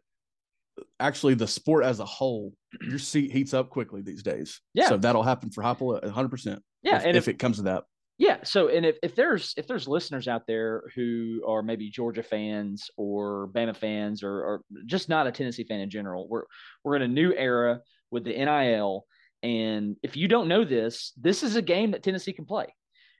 [0.98, 2.54] actually the sport as a whole,
[2.88, 4.60] your seat heats up quickly these days.
[4.74, 4.88] Yeah.
[4.88, 6.62] So that'll happen for hundred percent.
[6.82, 7.84] Yeah, If, and if, it comes to that.
[8.16, 8.38] Yeah.
[8.44, 12.90] So, and if, if there's if there's listeners out there who are maybe Georgia fans
[12.96, 16.44] or Bama fans or, or just not a Tennessee fan in general, we're
[16.84, 19.06] we're in a new era with the NIL,
[19.42, 22.66] and if you don't know this, this is a game that Tennessee can play.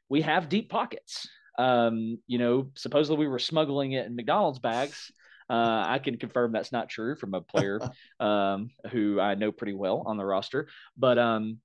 [0.09, 1.28] We have deep pockets.
[1.59, 5.11] Um, you know, supposedly we were smuggling it in McDonald's bags.
[5.48, 7.80] Uh, I can confirm that's not true from a player
[8.20, 11.59] um, who I know pretty well on the roster, but um,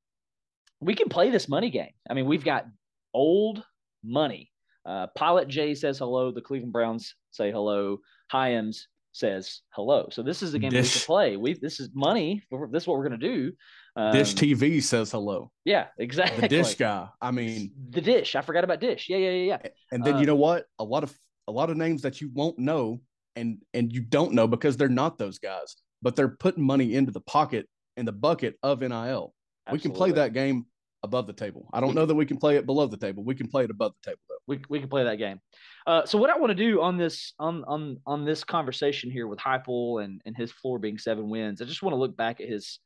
[0.79, 1.93] we can play this money game.
[2.09, 2.65] I mean, we've got
[3.13, 3.63] old
[4.03, 4.51] money.
[4.85, 6.31] Uh, Pilot J says hello.
[6.31, 7.99] The Cleveland Browns say hello.
[8.31, 10.07] Hyams says hello.
[10.11, 11.37] So this is a game that we can play.
[11.37, 12.43] We this is money.
[12.71, 13.51] This is what we're going to do.
[13.97, 15.51] Um, Dish TV says hello.
[15.63, 16.41] Yeah, exactly.
[16.41, 17.07] The dish guy.
[17.21, 18.35] I mean, the dish.
[18.35, 19.07] I forgot about dish.
[19.09, 19.69] Yeah, yeah, yeah, yeah.
[19.91, 20.65] and then Uh, you know what?
[20.79, 23.01] A lot of a lot of names that you won't know
[23.35, 27.11] and and you don't know because they're not those guys, but they're putting money into
[27.11, 29.33] the pocket in the bucket of NIL.
[29.71, 30.65] We can play that game
[31.01, 31.69] above the table.
[31.71, 33.23] I don't know that we can play it below the table.
[33.23, 34.35] We can play it above the table though.
[34.47, 35.39] we, we can play that game.
[35.87, 39.27] Uh, so what I want to do on this on on on this conversation here
[39.27, 42.41] with Heupel and and his floor being seven wins, I just want to look back
[42.41, 42.79] at his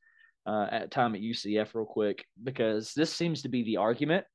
[0.45, 4.25] uh, at time at UCF real quick because this seems to be the argument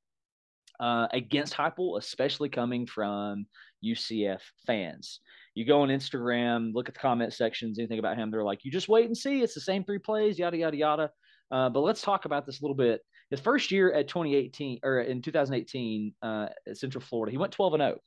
[0.80, 3.46] uh, against Heupel, especially coming from
[3.84, 5.20] UCF fans.
[5.54, 8.70] You go on Instagram, look at the comment sections, anything about him, they're like, you
[8.70, 9.42] just wait and see.
[9.42, 11.10] It's the same three plays, yada yada yada.
[11.50, 13.00] Uh, but let's talk about this a little bit.
[13.30, 17.74] His first year at 2018 or in 2018 uh, at Central Florida, he went 12
[17.74, 17.98] and 0.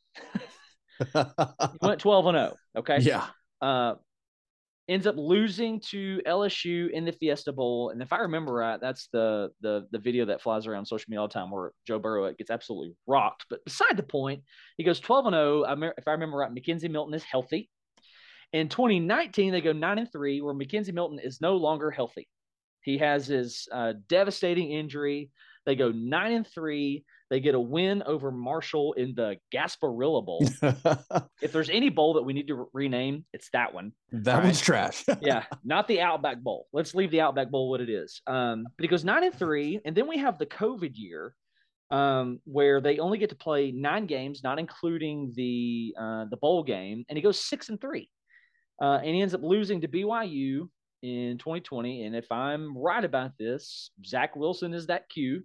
[1.79, 2.53] He went 12 and 0.
[2.77, 2.99] Okay.
[2.99, 3.27] yeah.
[3.61, 3.95] Uh,
[4.89, 9.09] ends up losing to LSU in the Fiesta Bowl, and if I remember right, that's
[9.11, 12.31] the the the video that flies around social media all the time where Joe Burrow
[12.33, 13.45] gets absolutely rocked.
[13.49, 14.43] But beside the point,
[14.77, 15.65] he goes 12 and 0.
[15.65, 17.69] I mer- if I remember right, McKenzie Milton is healthy.
[18.53, 22.29] In 2019, they go nine and three, where McKenzie Milton is no longer healthy.
[22.81, 25.31] He has his uh, devastating injury.
[25.65, 27.03] They go nine and three.
[27.29, 30.47] They get a win over Marshall in the Gasparilla Bowl.
[31.41, 33.91] if there's any bowl that we need to re- rename, it's that one.
[34.13, 34.43] that Right.
[34.45, 35.03] one's trash.
[35.21, 36.67] Yeah, not the Outback Bowl.
[36.71, 38.21] Let's leave the Outback Bowl what it is.
[38.27, 41.33] Um, but he goes nine and three, and then we have the COVID year,
[41.91, 46.63] um, where they only get to play nine games, not including the uh, the bowl
[46.63, 48.09] game, and he goes six and three,
[48.81, 50.69] uh, and he ends up losing to BYU
[51.03, 52.03] in 2020.
[52.03, 55.43] And if I'm right about this, Zach Wilson is that Q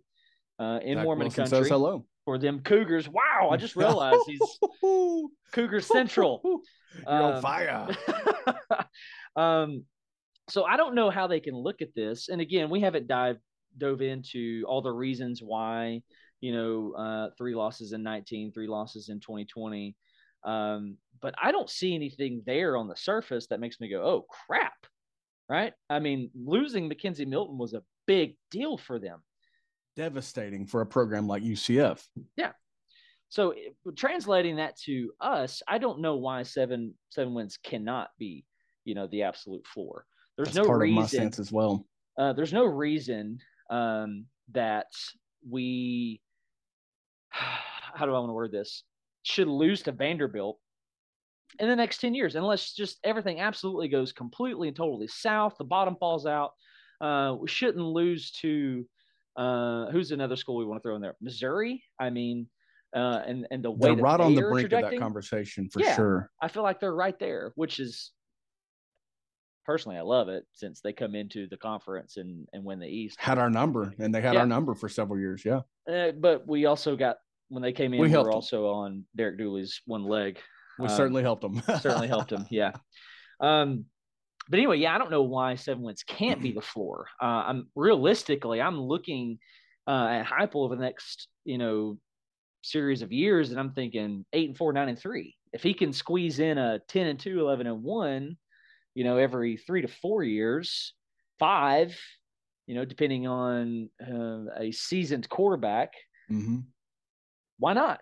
[0.62, 2.04] uh, in Zach Mormon Wilson country says hello.
[2.24, 3.08] for them Cougars.
[3.08, 4.40] Wow, I just realized he's
[5.52, 6.40] Cougar Central.
[7.06, 7.88] You're on Um, fire.
[9.36, 9.84] um,
[10.48, 12.28] so I don't know how they can look at this.
[12.28, 13.38] And again, we haven't dive
[13.78, 16.02] dove into all the reasons why,
[16.40, 19.96] you know, uh, three losses in 19, three losses in 2020.
[20.44, 24.26] Um, but I don't see anything there on the surface that makes me go, oh
[24.46, 24.74] crap.
[25.48, 25.72] Right.
[25.90, 29.22] I mean, losing McKenzie Milton was a big deal for them.
[29.96, 32.02] Devastating for a program like UCF.
[32.36, 32.52] Yeah.
[33.32, 33.54] So
[33.96, 38.44] translating that to us, I don't know why seven seven wins cannot be,
[38.84, 40.04] you know, the absolute floor.
[40.36, 41.32] There's That's no part of my reason.
[41.38, 41.86] as well.
[42.18, 43.38] Uh, there's no reason
[43.70, 44.88] um, that
[45.48, 46.20] we.
[47.30, 48.84] How do I want to word this?
[49.22, 50.58] Should lose to Vanderbilt
[51.58, 55.56] in the next ten years, unless just everything absolutely goes completely and totally south.
[55.58, 56.52] The bottom falls out.
[57.00, 58.86] Uh, we shouldn't lose to.
[59.36, 61.16] Uh, who's another school we want to throw in there?
[61.20, 61.82] Missouri.
[61.98, 62.48] I mean,
[62.94, 65.96] uh, and and the way They're right on the brink of that conversation for Yeah.
[65.96, 66.30] sure.
[66.40, 68.12] I feel like they're right there, which is
[69.64, 73.18] personally I love it since they come into the conference and and win the East.
[73.20, 74.40] Had our number, and they had Yeah.
[74.40, 75.44] our number for several years.
[75.44, 75.60] Yeah.
[75.90, 77.16] Uh, but we also got
[77.48, 78.34] when they came in, We we, were 'em.
[78.34, 80.38] also on Derek Dooley's one leg.
[80.78, 81.60] We Um, certainly helped them.
[81.80, 82.46] Certainly helped them.
[82.50, 82.72] Yeah.
[83.40, 83.86] Um,
[84.48, 87.06] but anyway, yeah, I don't know why seven wins can't be the floor.
[87.20, 89.38] Uh, I'm realistically, I'm looking
[89.86, 91.98] uh, at Heupel over the next, you know,
[92.62, 95.34] series of years, and I'm thinking eight and four, nine and three.
[95.52, 98.36] If he can squeeze in a 10 and two, 11 and one,
[98.94, 100.94] you know, every three to four years,
[101.38, 101.98] five,
[102.66, 105.92] you know, depending on uh, a seasoned quarterback,
[106.28, 106.58] hmm
[107.58, 108.00] why not?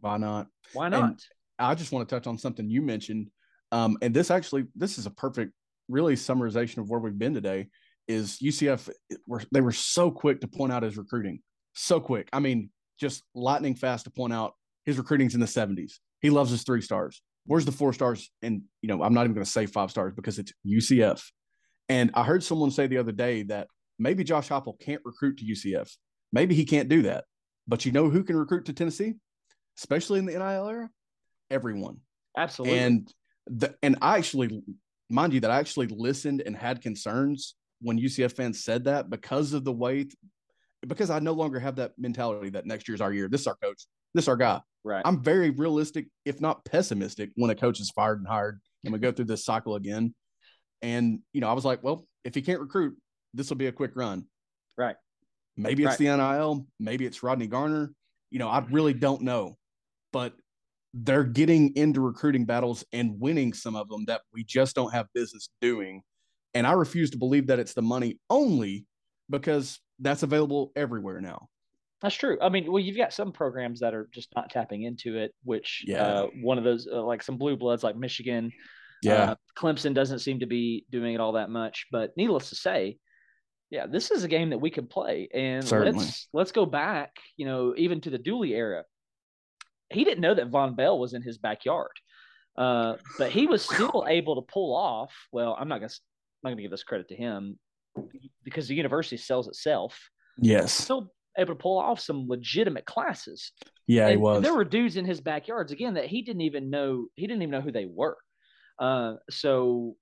[0.00, 0.46] Why not?
[0.72, 1.20] Why And- not?
[1.58, 3.28] I just want to touch on something you mentioned.
[3.72, 5.52] Um, and this actually, this is a perfect,
[5.90, 7.68] really summarization of where we've been today.
[8.08, 8.90] Is UCF
[9.26, 11.40] were they were so quick to point out his recruiting,
[11.74, 12.28] so quick.
[12.32, 15.92] I mean, just lightning fast to point out his recruiting's in the 70s.
[16.20, 17.22] He loves his three stars.
[17.46, 18.30] Where's the four stars?
[18.42, 21.22] And you know, I'm not even going to say five stars because it's UCF.
[21.88, 25.44] And I heard someone say the other day that maybe Josh Heupel can't recruit to
[25.44, 25.90] UCF.
[26.32, 27.24] Maybe he can't do that.
[27.68, 29.14] But you know who can recruit to Tennessee,
[29.78, 30.90] especially in the NIL era?
[31.50, 31.98] Everyone.
[32.36, 32.78] Absolutely.
[32.78, 33.12] And
[33.46, 34.62] the and I actually,
[35.10, 39.52] mind you, that I actually listened and had concerns when UCF fans said that because
[39.52, 40.08] of the way,
[40.86, 43.28] because I no longer have that mentality that next year's our year.
[43.28, 43.86] This is our coach.
[44.14, 44.60] This is our guy.
[44.84, 45.02] right.
[45.04, 48.98] I'm very realistic, if not pessimistic, when a coach is fired and hired and we
[48.98, 50.14] go through this cycle again.
[50.82, 52.96] And, you know, I was like, well, if he can't recruit,
[53.34, 54.24] this will be a quick run.
[54.78, 54.96] Right.
[55.56, 56.10] Maybe it's Right.
[56.10, 57.92] the NIL, maybe it's Rodney Garner.
[58.30, 59.56] You know, I really don't know.
[60.12, 60.32] But
[60.92, 65.06] they're getting into recruiting battles and winning some of them that we just don't have
[65.14, 66.02] business doing.
[66.54, 68.86] And I refuse to believe that it's the money only
[69.28, 71.48] because that's available everywhere now.
[72.02, 72.38] That's true.
[72.40, 75.84] I mean, well, you've got some programs that are just not tapping into it, which
[75.86, 76.02] Yeah.
[76.02, 78.50] uh, one of those, uh, like some blue bloods, like Michigan,
[79.08, 81.86] uh, Clemson doesn't seem to be doing it all that much.
[81.92, 82.98] But needless to say,
[83.70, 86.00] yeah, this is a game that we can play, and Certainly.
[86.04, 88.84] let's let's go back, you know, even to the Dooley era.
[89.90, 91.92] He didn't know that Vonn Bell was in his backyard,
[92.56, 95.12] uh, but he was still able to pull off.
[95.32, 97.58] Well, I'm not gonna I'm not gonna give this credit to him
[98.44, 99.98] because the university sells itself.
[100.38, 100.72] yes.
[100.72, 103.52] Still able to pull off some legitimate classes.
[103.86, 104.42] Yeah, he was.
[104.42, 107.06] There were dudes in his backyards again that he didn't even know.
[107.16, 108.16] He didn't even know who they were.
[108.78, 109.96] Uh, so,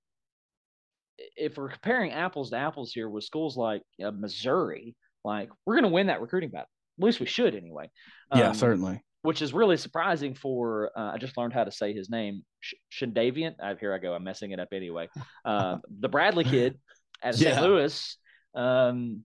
[1.37, 5.85] if we're comparing apples to apples here with schools like uh, Missouri, like we're going
[5.85, 6.69] to win that recruiting battle.
[6.99, 7.91] At least we should anyway.
[8.35, 9.03] yeah, Um, certainly.
[9.23, 10.91] Which is really surprising for.
[10.97, 13.55] Uh, I just learned how to say his name, Sh- Shindavian.
[13.63, 14.15] Uh, here I go.
[14.15, 15.09] I'm messing it up anyway.
[15.45, 16.79] Uh, the Bradley kid
[17.23, 17.53] at Yeah.
[17.57, 17.63] St.
[17.63, 18.17] Louis.
[18.55, 19.23] Um,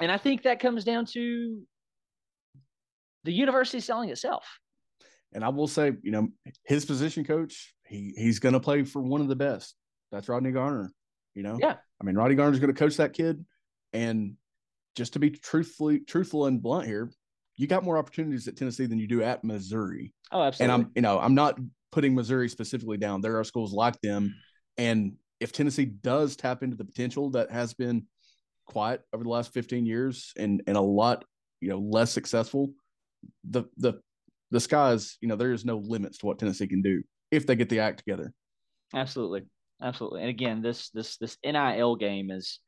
[0.00, 1.60] and I think that comes down to
[3.24, 4.44] the university selling itself.
[5.32, 6.28] And I will say, you know,
[6.64, 9.74] his position coach, he he's going to play for one of the best.
[10.12, 10.92] That's Rodney Garner.
[11.34, 11.74] You know, Yeah.
[12.00, 13.44] I mean, Rodney Garner's going to coach that kid,
[13.92, 14.34] and
[14.94, 17.10] just to be truthfully truthful and blunt here,
[17.56, 20.12] you got more opportunities at Tennessee than you do at Missouri.
[20.32, 20.74] Oh, absolutely.
[20.74, 21.58] And I'm, you know, I'm not
[21.92, 23.20] putting Missouri specifically down.
[23.20, 24.34] There are schools like them,
[24.76, 28.06] and if Tennessee does tap into the potential that has been
[28.66, 31.24] quiet over the last 15 years and and a lot,
[31.60, 32.72] you know, less successful,
[33.48, 33.94] the the
[34.50, 37.56] the skies, you know, there is no limits to what Tennessee can do if they
[37.56, 38.32] get the act together.
[38.94, 39.42] Absolutely,
[39.82, 40.20] absolutely.
[40.20, 42.60] And again, this this this NIL game is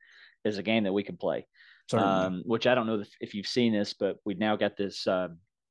[0.45, 1.47] is a game that we can play.
[1.93, 5.29] Um, which I don't know if, you've seen this, but we've now got this uh,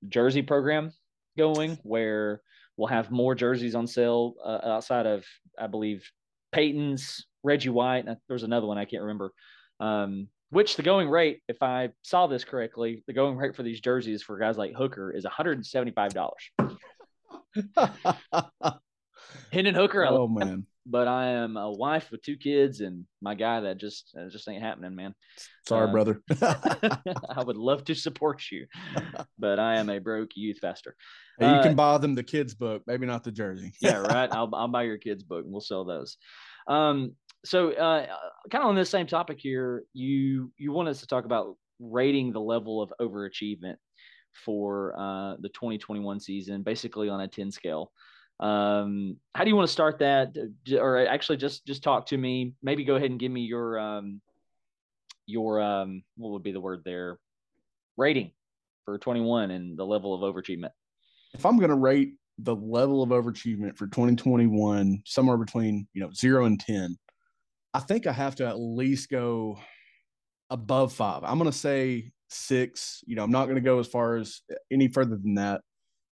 [0.08, 0.91] jersey program
[1.38, 2.41] going where
[2.78, 5.25] we'll have more jerseys on sale uh, outside of
[5.60, 6.10] I believe
[6.51, 8.06] Peyton's, Reggie White.
[8.08, 9.32] And there's another one I can't remember.
[9.80, 13.82] Um, which the going rate, if I saw this correctly, the going rate for these
[13.82, 16.34] jerseys for guys like Hooker is $175.
[19.51, 23.62] Hendon Hooker, oh man, but I am a wife with two kids and my guy
[23.62, 25.15] that just that just ain't happening, man.
[25.67, 26.21] sorry, Uh, brother.
[26.41, 28.67] I would love to support you,
[29.39, 30.95] but I am a broke youth pastor.
[31.39, 33.74] Hey, you uh, can buy them the kids book, maybe not the jersey.
[33.82, 34.32] Yeah, right.
[34.32, 36.17] I'll I'll buy your kids book and we'll sell those.
[36.67, 38.08] Um, so uh,
[38.52, 42.32] kind of on this same topic here, you you want us to talk about rating
[42.32, 43.76] the level of overachievement
[44.45, 47.91] for uh, the 2021 season, basically on a 10 scale.
[48.39, 50.36] Um, how do you want to start that?
[50.78, 52.54] Or actually, just just talk to me.
[52.62, 54.21] Maybe go ahead and give me your um,
[55.26, 57.17] your um, what would be the word there?
[57.98, 58.32] Rating
[58.84, 60.71] for 21 and the level of overachievement.
[61.34, 66.12] if I'm going to rate the level of overachievement for 2021 somewhere between you know
[66.12, 66.98] zero and ten,
[67.74, 69.60] I think I have to at least go
[70.50, 71.24] above five.
[71.24, 73.02] I'm going to say six.
[73.08, 75.62] You know, I'm not going to go as far as any further than that.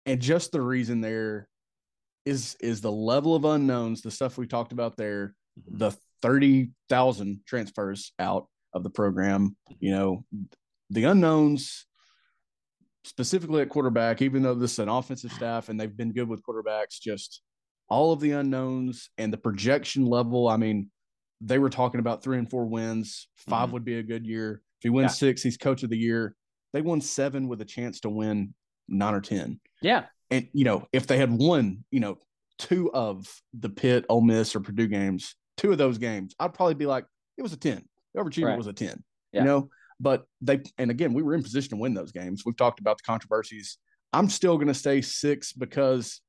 [0.07, 1.49] And just the reason there
[2.25, 5.35] is is the level of unknowns, the stuff we talked about there,
[5.69, 9.57] the thirty thousand transfers out of the program.
[9.81, 10.25] You know,
[10.91, 11.87] the unknowns
[13.05, 16.43] specifically at quarterback, even though this is an offensive staff and they've been good with
[16.45, 17.43] quarterbacks, just
[17.89, 20.47] all of the unknowns and the projection level.
[20.49, 20.91] I mean,
[21.41, 23.29] they were talking about three and four wins.
[23.49, 23.73] 5 Mhm.
[23.73, 24.63] would be a good year.
[24.79, 25.29] If he wins Yeah.
[25.29, 26.37] six, he's coach of the year.
[26.73, 28.55] They won seven with a chance to win
[28.89, 29.61] nine or 10.
[29.83, 32.19] Yeah, And, you know, if they had won, you know,
[32.59, 36.75] two of the Pitt, Ole Miss, or Purdue games, two of those games, I'd probably
[36.75, 37.05] be like,
[37.37, 37.85] it was a 10.
[38.15, 38.59] The overachievement Right.
[38.59, 39.03] was a 10.
[39.33, 39.41] Yeah.
[39.41, 39.71] You know,
[40.01, 42.45] but they, and again, we were in position to win those games.
[42.47, 43.79] We've talked about the controversies.
[44.13, 46.21] I'm still going to stay six because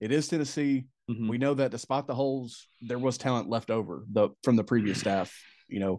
[0.00, 0.86] it is Tennessee.
[1.10, 1.28] Mhm.
[1.28, 4.98] We know that despite the holes, there was talent left over the from the previous
[5.04, 5.32] staff,
[5.68, 5.98] you know,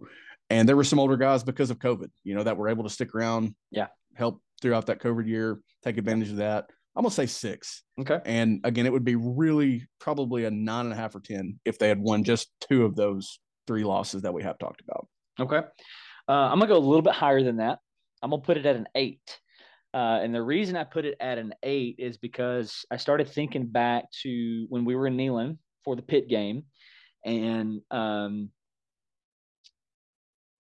[0.49, 2.89] and there were some older guys because of COVID, you know, that were able to
[2.89, 3.88] stick around, Yeah.
[4.16, 6.70] help throughout that COVID year, take advantage of that.
[6.96, 7.84] I'm gonna say six.
[8.00, 8.20] Okay.
[8.26, 11.78] And again, it would be really probably a nine and a half or ten if
[11.80, 15.08] they had won just two of those three losses that we have talked about.
[15.40, 15.62] Okay.
[16.28, 17.80] Uh, I'm gonna go a little bit higher than that.
[18.22, 19.40] I'm gonna put it at an eight.
[19.94, 23.66] Uh, and the reason I put it at an eight is because I started thinking
[23.66, 26.64] back to when we were in Neyland for the Pitt game,
[27.26, 28.50] and um,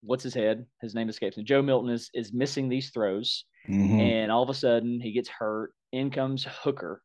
[0.05, 0.65] what's his head?
[0.81, 1.43] His name escapes me.
[1.43, 3.99] Joe Milton is is missing these throws, Mhm.
[3.99, 5.71] and all of a sudden he gets hurt.
[5.91, 7.01] In comes Hooker.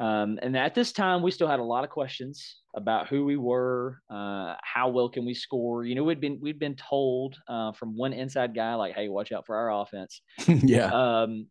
[0.00, 3.36] Um, and at this time, we still had a lot of questions about who we
[3.36, 5.84] were, uh, how well can we score.
[5.84, 9.32] You know, we'd been we'd been told uh, from one inside guy like, "Hey, watch
[9.32, 10.86] out for our offense." yeah.
[11.22, 11.48] Um,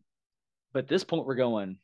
[0.72, 1.78] but at this point, we're going,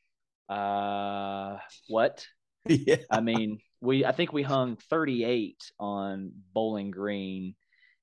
[0.49, 1.59] uh,
[1.89, 2.27] what?
[2.67, 2.97] yeah.
[3.11, 7.57] I mean, we I think we hung 38 on Bowling Green,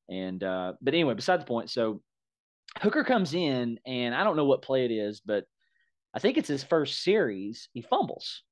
[0.10, 1.70] and uh, but anyway, beside the point.
[1.70, 2.02] So
[2.80, 5.46] Hooker comes in, and I don't know what play it is, but
[6.14, 7.70] I think it's his first series.
[7.74, 8.44] He fumbles.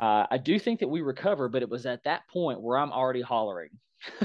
[0.00, 2.92] Uh, I do think that we recover, but it was at that point where I'm
[2.92, 3.70] already hollering,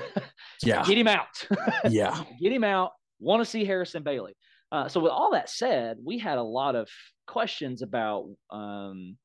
[0.64, 0.84] Yeah.
[0.84, 1.47] "Get him out!
[1.89, 2.24] Yeah.
[2.39, 2.91] Get him out!
[3.20, 4.36] Want to see Harrison Bailey."
[4.72, 6.89] Uh, so with all that said, we had a lot of
[7.28, 9.18] questions about um,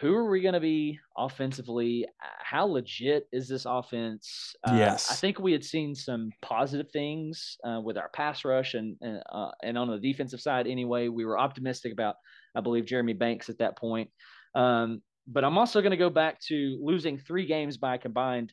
[0.00, 2.06] who are we going to be offensively?
[2.20, 4.54] How legit is this offense?
[4.64, 5.10] Uh, Yes.
[5.10, 9.22] I think we had seen some positive things uh, with our pass rush and and,
[9.30, 10.66] uh, and on the defensive side.
[10.66, 12.16] Anyway, we were optimistic about,
[12.54, 14.10] I believe, Jeremy Banks at that point.
[14.54, 18.52] Um, but I'm also going to go back to losing three games by a combined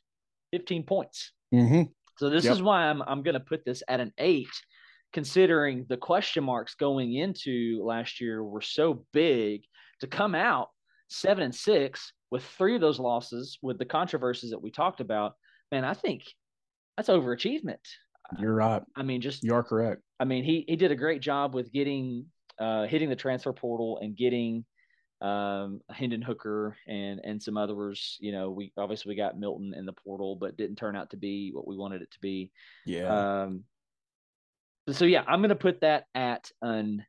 [0.51, 1.31] 15 points.
[1.51, 1.83] hmm
[2.17, 2.53] So this Yep.
[2.53, 4.49] is why I'm I'm going to put this at an eight,
[5.13, 9.61] considering the question marks going into last year were so big
[10.01, 10.69] to come out
[11.07, 15.33] seven and six with three of those losses with the controversies that we talked about.
[15.71, 16.23] Man, I think
[16.97, 17.77] that's overachievement.
[18.39, 18.81] You're right.
[18.95, 20.01] I mean, just You are correct.
[20.19, 22.25] I mean, he he did a great job with getting
[22.59, 24.65] uh, hitting the transfer portal and getting
[25.21, 28.17] um, Hendon Hooker and and some others.
[28.19, 31.17] You know, we obviously we got Milton in the portal, but didn't turn out to
[31.17, 32.51] be what we wanted it to be.
[32.85, 33.43] Yeah.
[33.43, 33.63] Um,
[34.89, 37.05] so yeah, I'm gonna put that at an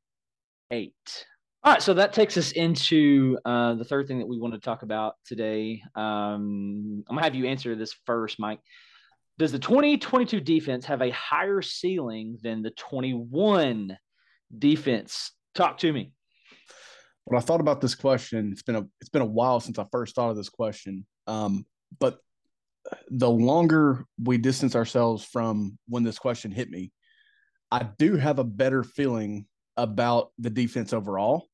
[0.71, 1.27] eight.
[1.67, 4.61] All right, so that takes us into uh, the third thing that we want to
[4.61, 5.83] talk about today.
[5.97, 8.61] Um, I'm gonna have you answer this first, Mike.
[9.37, 13.99] Does the 2022 defense have a higher ceiling than the 21
[14.57, 15.33] defense?
[15.57, 16.13] Talk to me.
[17.25, 19.87] when I thought about this question, it's been a it's been a while since I
[19.91, 21.05] first thought of this question.
[21.27, 21.67] Um,
[21.99, 22.19] but
[23.11, 26.93] the longer we distance ourselves from when this question hit me,
[27.73, 29.47] I do have a better feeling
[29.77, 31.49] about the defense overall.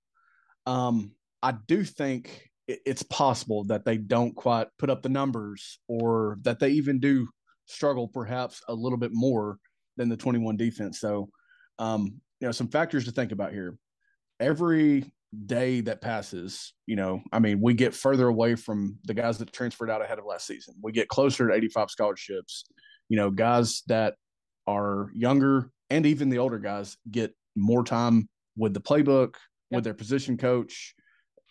[0.67, 6.39] Um, I do think it's possible that they don't quite put up the numbers, or
[6.43, 7.29] that they even do
[7.67, 9.59] struggle perhaps a little bit more
[9.97, 11.01] than the 21 defense.
[11.01, 11.29] So,
[11.79, 13.77] um, you know, some factors to think about here.
[14.41, 15.13] Every
[15.47, 19.53] day that passes, you know, I mean, we get further away from the guys that
[19.53, 20.75] transferred out ahead of last season.
[20.83, 22.65] We get closer to 85 scholarships.
[23.09, 24.15] You know, guys that
[24.67, 29.35] are younger and even the older guys get more time with the playbook,
[29.73, 29.79] Yep.
[29.79, 30.95] with their position coach,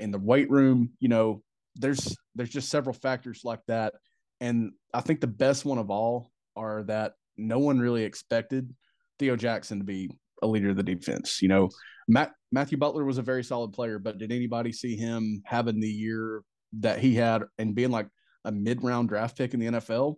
[0.02, 0.92] in the weight room.
[1.00, 1.44] You know,
[1.76, 3.94] there's there's just several factors like that.
[4.42, 8.74] And I think the best one of all are that no one really expected
[9.20, 10.10] Theo Jackson to be
[10.42, 11.42] a leader of the defense.
[11.42, 11.70] You know,
[12.08, 15.88] Matt, Matthew Butler was a very solid player, but did anybody see him having the
[15.88, 16.42] year
[16.80, 18.08] that he had and being like
[18.44, 20.16] a mid round draft pick in the NFL?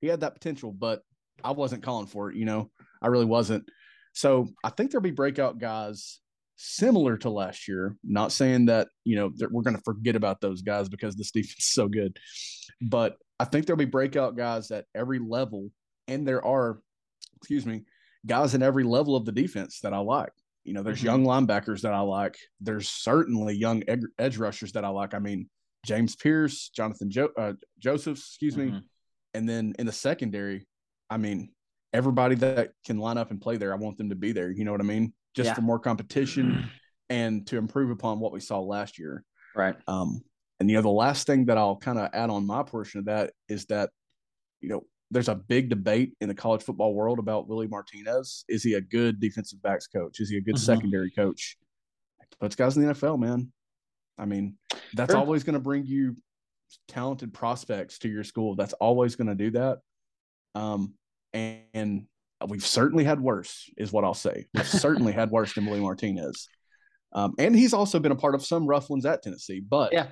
[0.00, 1.02] He had that potential, but
[1.44, 2.36] I wasn't calling for it.
[2.36, 2.70] You know,
[3.02, 3.68] I really wasn't.
[4.14, 6.20] So I think there'll be breakout guys
[6.60, 7.96] similar to last year.
[8.04, 11.30] Not saying that, you know, that we're going to forget about those guys because this
[11.30, 12.18] defense is so good,
[12.82, 15.70] but I think there'll be breakout guys at every level.
[16.08, 16.80] And there are,
[17.36, 17.84] excuse me,
[18.26, 20.32] guys in every level of the defense that I like.
[20.64, 21.04] You know, there's Mhm.
[21.04, 22.36] young linebackers that I like.
[22.60, 25.14] There's certainly young ed- edge rushers that I like.
[25.14, 25.48] I mean,
[25.86, 28.70] James Pearce, Jonathan jo- uh, Josephs, excuse me.
[28.72, 28.82] Mhm.
[29.34, 30.66] And then in the secondary,
[31.08, 31.52] I mean,
[31.92, 34.50] everybody that can line up and play there, I want them to be there.
[34.50, 35.14] You know what I mean?
[35.38, 35.54] Just Yeah.
[35.54, 36.68] for more competition
[37.10, 39.22] and to improve upon what we saw last year.
[39.54, 39.76] Right.
[39.86, 40.20] Um,
[40.58, 43.04] and you know, the last thing that I'll kind of add on my portion of
[43.04, 43.90] that is that,
[44.60, 48.44] you know, there's a big debate in the college football world about Willie Martinez.
[48.48, 50.18] Is he a good defensive backs coach?
[50.18, 50.66] Is he a good Mhm.
[50.72, 51.56] secondary coach?
[52.40, 53.52] Puts guys in the NFL, man.
[54.18, 54.58] I mean,
[54.94, 55.20] that's Sure.
[55.20, 56.16] always going to bring you
[56.88, 58.56] talented prospects to your school.
[58.56, 59.78] That's always going to do that.
[60.56, 60.94] Um,
[61.32, 62.06] and, and
[62.46, 64.46] we've certainly had worse, is what I'll say.
[64.54, 66.48] We've certainly had worse than Willie Martinez.
[67.12, 70.06] Um, and he's also been a part of some rough ones at Tennessee, but Yeah.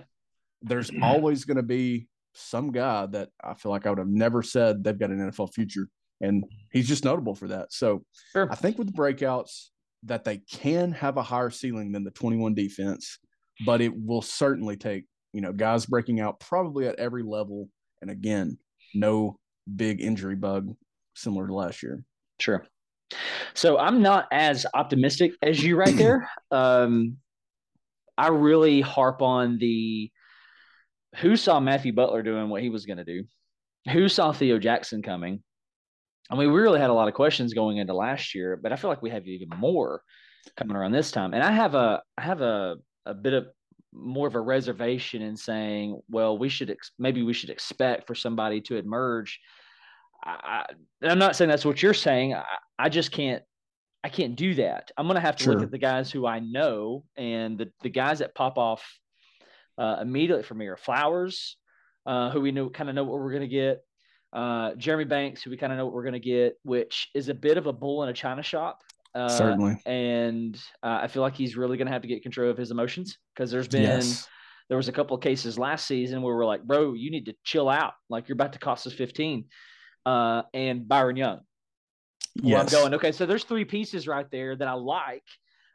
[0.62, 4.42] there's always going to be some guy that I feel like I would have never
[4.42, 5.88] said they've got an NFL future.
[6.20, 7.72] And he's just notable for that.
[7.72, 8.02] So
[8.32, 8.48] Sure.
[8.50, 9.68] I think with the breakouts,
[10.02, 13.18] that they can have a higher ceiling than the 21 defense,
[13.64, 17.68] but it will certainly take, you know, guys breaking out probably at every level.
[18.00, 18.56] And again,
[18.94, 19.38] no
[19.74, 20.74] big injury bug
[21.14, 22.04] similar to last year.
[22.39, 22.64] Sure.
[23.55, 26.28] So I'm not as optimistic as you right there.
[26.51, 27.16] Um,
[28.16, 30.11] I really harp on the
[31.16, 33.24] who saw Matthew Butler doing what he was going to do,
[33.91, 35.43] who saw Theo Jackson coming.
[36.30, 38.76] I mean, we really had a lot of questions going into last year, but I
[38.76, 40.03] feel like we have even more
[40.57, 41.34] coming around this time.
[41.34, 43.47] And I have a I have a a bit of
[43.93, 48.14] more of a reservation in saying, well, we should ex- maybe we should expect for
[48.14, 49.41] somebody to emerge.
[50.26, 50.64] I,
[51.02, 52.34] am not saying that's what you're saying.
[52.34, 52.44] I,
[52.78, 53.42] I just can't
[54.06, 54.92] I can't do that.
[54.96, 55.54] I'm going to have to sure.
[55.54, 58.84] look at the guys who I know and the, the guys that pop off
[59.78, 61.56] uh, immediately for me are Flowers,
[62.06, 63.82] uh, who we know kind of know what we're going to get.
[64.32, 67.28] Uh, Jeremy Banks, who we kind of know what we're going to get, which is
[67.28, 68.80] a bit of a bull in a china shop.
[69.12, 69.80] Uh, Certainly.
[69.86, 70.54] And
[70.84, 73.18] uh, I feel like he's really going to have to get control of his emotions
[73.34, 74.28] because there's been yes.
[74.68, 77.34] there was a couple of cases last season where we're like, bro, you need to
[77.42, 77.94] chill out.
[78.08, 79.46] Like you're about to cost us 15.
[80.07, 81.40] Uh, and Byron Young,
[82.36, 82.72] yes.
[82.72, 85.24] I'm going, okay, so there's three pieces right there that I like.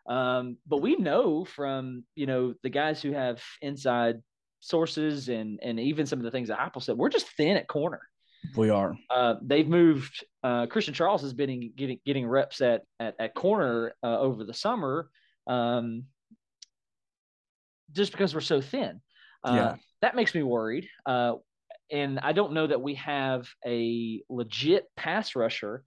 [0.07, 4.21] Um, but we know from, you know, the guys who have inside
[4.61, 7.67] sources and and even some of the things that Heupel said, we're just thin at
[7.67, 8.01] corner.
[8.55, 8.97] We are.
[9.09, 10.25] Uh, they've moved.
[10.43, 14.53] Uh, Christian Charles has been getting getting reps at at, at corner uh, over the
[14.53, 15.09] summer,
[15.45, 16.05] um,
[17.91, 19.01] just because we're so thin.
[19.43, 19.75] Uh, yeah.
[20.01, 20.87] That makes me worried.
[21.91, 25.83] And I don't know that we have a legit pass rusher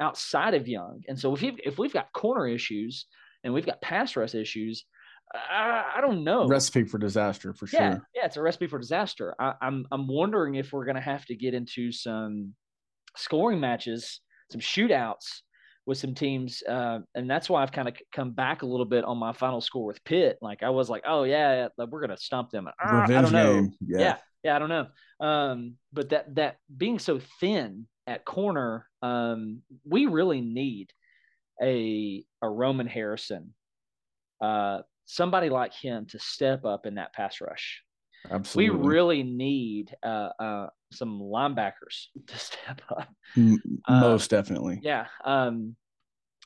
[0.00, 1.02] outside of Young.
[1.08, 3.06] And so if you if we've got corner issues
[3.42, 4.84] and we've got pass rush issues,
[5.34, 6.46] I, I don't know.
[6.46, 8.08] Recipe for disaster for yeah, sure.
[8.14, 9.34] Yeah, it's a recipe for disaster.
[9.38, 12.54] I, I'm I'm wondering if we're going to have to get into some
[13.16, 14.20] scoring matches,
[14.52, 15.40] some shootouts
[15.86, 19.04] with some teams, uh, and that's why I've kind of come back a little bit
[19.04, 20.36] on my final score with Pitt.
[20.42, 22.68] Like I was like, oh yeah, we're going to stump them.
[22.80, 23.54] Ah, I don't know.
[23.54, 23.72] Game.
[23.86, 23.98] Yeah.
[23.98, 24.16] yeah,
[24.46, 24.86] yeah, I don't know.
[25.18, 30.92] Um, but that that being so thin at corner, um, we really need
[31.60, 33.54] a a Roman Harrison,
[34.40, 37.82] uh, somebody like him to step up in that pass rush.
[38.30, 43.08] Absolutely, we really need uh, uh, some linebackers to step up.
[43.88, 45.06] Most um, definitely, yeah.
[45.24, 45.74] Um,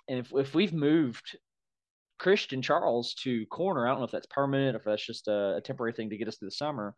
[0.09, 1.36] and if if we've moved
[2.18, 5.57] Christian Charles to corner, I don't know if that's permanent, or if that's just a,
[5.57, 6.94] a temporary thing to get us through the summer.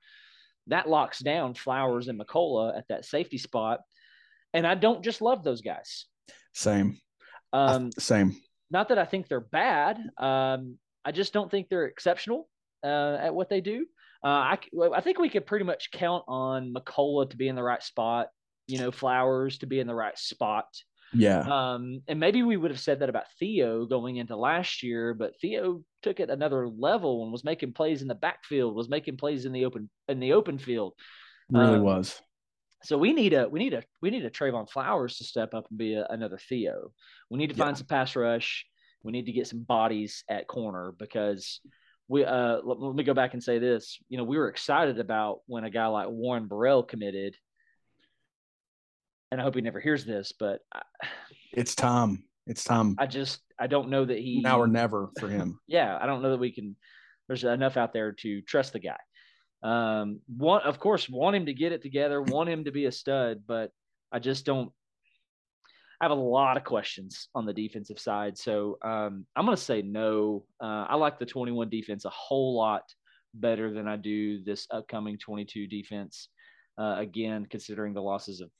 [0.68, 3.80] That locks down Flowers and McCollough at that safety spot
[4.54, 6.06] and I don't just love those guys.
[6.54, 6.98] Same.
[7.52, 8.36] Um, same.
[8.70, 9.98] Not that I think they're bad.
[10.18, 12.48] Um, I just don't think they're exceptional
[12.84, 13.86] uh, at what they do.
[14.24, 14.58] Uh, I,
[14.94, 18.28] I think we could pretty much count on McCollough to be in the right spot.
[18.68, 20.66] You know, Flowers to be in the right spot.
[21.12, 21.40] Yeah.
[21.40, 25.38] Um, and maybe we would have said that about Theo going into last year, but
[25.40, 29.44] Theo took it another level and was making plays in the backfield, was making plays
[29.44, 30.94] in the open in the open field.
[31.50, 32.20] Really um, was.
[32.84, 35.66] So we need a we need a we need a Trevon Flowers to step up
[35.70, 36.92] and be a, another Theo.
[37.30, 37.78] We need to find yeah.
[37.78, 38.64] some pass rush.
[39.02, 41.60] We need to get some bodies at corner because
[42.08, 43.98] we uh let, let, me go back and say this.
[44.08, 47.36] You know, we were excited about when a guy like Warren Burrell committed.
[49.32, 50.82] And I hope he never hears this, but I,
[51.54, 52.22] it's time.
[52.46, 52.96] It's time.
[52.98, 55.58] I just I don't know that he now or never for him.
[55.66, 56.76] yeah, I don't know that we can
[57.28, 58.98] there's enough out there to trust the guy.
[59.62, 62.92] Um, want of course want him to get it together, want him to be a
[62.92, 63.70] stud, but
[64.12, 64.70] I just don't.
[65.98, 69.62] I have a lot of questions on the defensive side, so um, I'm going to
[69.62, 70.44] say no.
[70.62, 72.82] Uh, I like the 21 defense a whole lot
[73.32, 76.28] better than I do this upcoming 22 defense.
[76.76, 78.50] Uh, again, considering the losses of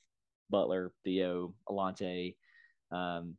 [0.53, 2.35] Butler, Theo, Alontae,
[2.91, 3.35] um,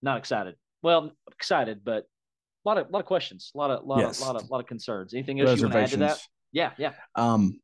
[0.00, 0.54] not excited.
[0.82, 2.04] Well, excited, but
[2.64, 4.20] a lot of lot of questions, a lot of lot yes.
[4.20, 5.12] of lot of lot of concerns.
[5.12, 6.20] Anything else you want to add to that?
[6.52, 6.92] Yeah, yeah.
[7.16, 7.60] Um,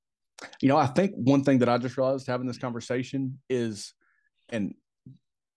[0.60, 3.94] you know, I think one thing that I just realized having this conversation is,
[4.48, 4.74] and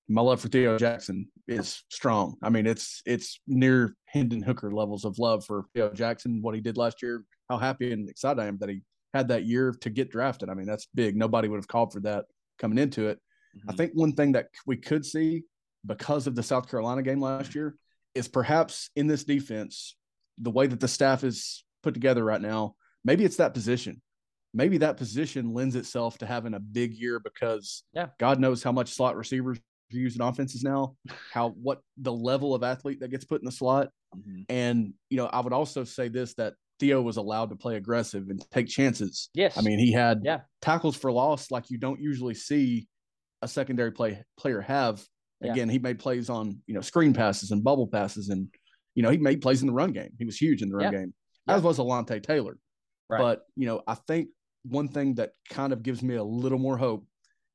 [0.08, 2.36] my love for Theo Jackson is strong.
[2.44, 6.42] I mean, it's it's near Hendon Hooker levels of love for Theo Jackson.
[6.42, 8.82] What he did last year, how happy and excited I am that he
[9.14, 10.50] had that year to get drafted.
[10.50, 11.16] I mean, that's big.
[11.16, 12.26] Nobody would have called for that
[12.60, 13.20] coming into it.
[13.58, 13.70] Mm-hmm.
[13.70, 15.44] I think one thing that we could see
[15.86, 17.76] because of the South Carolina game last year
[18.16, 19.96] is perhaps in this defense,
[20.38, 24.02] the way that the staff is put together right now, maybe it's that position.
[24.54, 28.08] Maybe that position lends itself to having a big year because yeah.
[28.20, 30.96] God knows how much slot receivers are used in offenses now,
[31.32, 33.90] how what the level of athlete that gets put in the slot.
[34.16, 34.44] Mm-hmm.
[34.50, 36.54] And, you know, I would also say this that
[36.84, 39.30] Theo was allowed to play aggressive and take chances.
[39.34, 39.58] Yes.
[39.58, 40.42] I mean, he had yeah.
[40.62, 42.88] tackles for loss like you don't usually see
[43.42, 45.02] a secondary play player have
[45.42, 45.52] Yeah.
[45.54, 48.48] Again, he made plays on you know screen passes and bubble passes, and
[48.96, 50.12] you know he made plays in the run game.
[50.18, 51.00] He was huge in the run Yeah.
[51.00, 51.14] game,
[51.48, 51.56] Yeah.
[51.56, 52.58] as was Alontae Taylor.
[53.10, 53.20] Right.
[53.20, 54.30] But you know, I think
[54.64, 57.06] one thing that kind of gives me a little more hope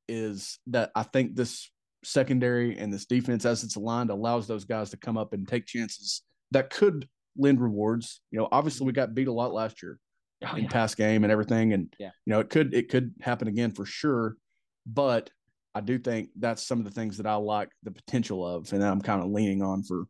[0.07, 1.69] is that I think this
[2.03, 5.65] secondary and this defense, as it's aligned, allows those guys to come up and take
[5.65, 7.07] chances that could
[7.39, 8.21] lend rewards.
[8.31, 9.99] You know, obviously we got beat a lot last year
[10.45, 10.69] Oh, in yeah.
[10.69, 12.11] pass game and everything, and Yeah.
[12.25, 14.35] you know it could it could happen again for sure.
[14.85, 15.29] But
[15.75, 18.83] I do think that's some of the things that I like the potential of, and
[18.83, 20.05] I'm kind of leaning on for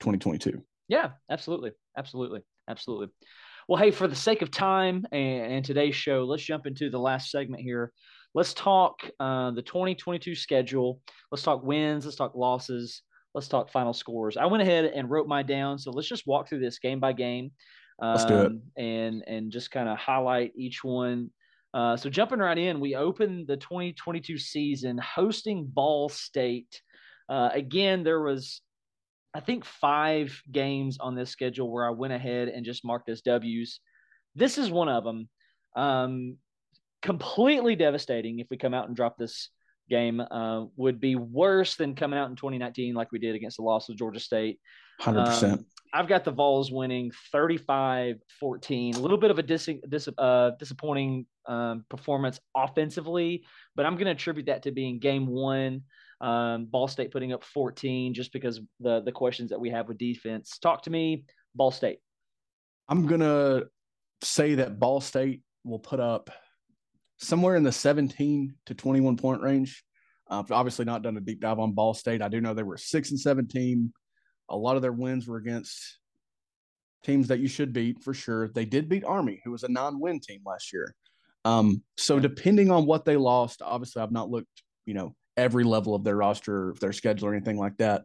[0.00, 0.62] 2022.
[0.88, 1.72] Yeah, absolutely.
[1.96, 2.40] Absolutely.
[2.68, 3.08] Absolutely.
[3.68, 6.98] Well, hey, for the sake of time and, and today's show, let's jump into the
[6.98, 7.92] last segment here.
[8.34, 11.00] Let's talk uh, the 2022 schedule.
[11.30, 12.04] Let's talk wins.
[12.04, 13.02] Let's talk losses.
[13.34, 14.36] Let's talk final scores.
[14.36, 15.78] I went ahead and wrote my down.
[15.78, 17.52] So let's just walk through this game by game.
[18.00, 18.52] Um, Let's do it.
[18.76, 21.30] And, and just kind of highlight each one.
[21.72, 26.82] Uh, so jumping right in, we open the 2022 season hosting Ball State.
[27.28, 28.62] Uh, again, there was
[29.32, 33.22] I think five games on this schedule where I went ahead and just marked as
[33.22, 33.80] W's.
[34.34, 35.28] This is one of them.
[35.76, 36.36] Um,
[37.02, 39.50] completely devastating if we come out and drop this
[39.90, 40.20] game.
[40.20, 43.88] Uh, would be worse than coming out in 2019 like we did against the loss
[43.88, 44.58] of Georgia State.
[45.00, 45.60] Hundred percent.
[45.60, 48.94] Um, I've got the Vols winning 35 14.
[48.94, 54.06] A little bit of a dis- dis- uh, disappointing um, performance offensively, but I'm going
[54.06, 55.82] to attribute that to being game one.
[56.20, 59.98] Um, Ball State putting up 14 just because the the questions that we have with
[59.98, 60.58] defense.
[60.58, 61.24] Talk to me,
[61.54, 61.98] Ball State.
[62.88, 63.62] I'm gonna
[64.22, 66.30] say that Ball State will put up
[67.20, 69.84] somewhere in the 17 to 21 point range.
[70.28, 72.22] I've obviously not done a deep dive on Ball State.
[72.22, 73.92] I do know they were six and 17.
[74.48, 75.98] A lot of their wins were against
[77.04, 78.48] teams that you should beat for sure.
[78.48, 80.94] They did beat Army, who was a non-win team last year.
[81.44, 85.94] Um, so depending on what they lost, obviously I've not looked, you know, every level
[85.94, 88.04] of their roster, their schedule, or anything like that.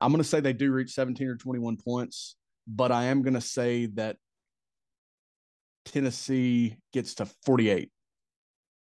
[0.00, 2.36] I'm going to say they do reach 17 or 21 points,
[2.66, 4.16] but I am going to say that
[5.84, 7.90] Tennessee gets to 48.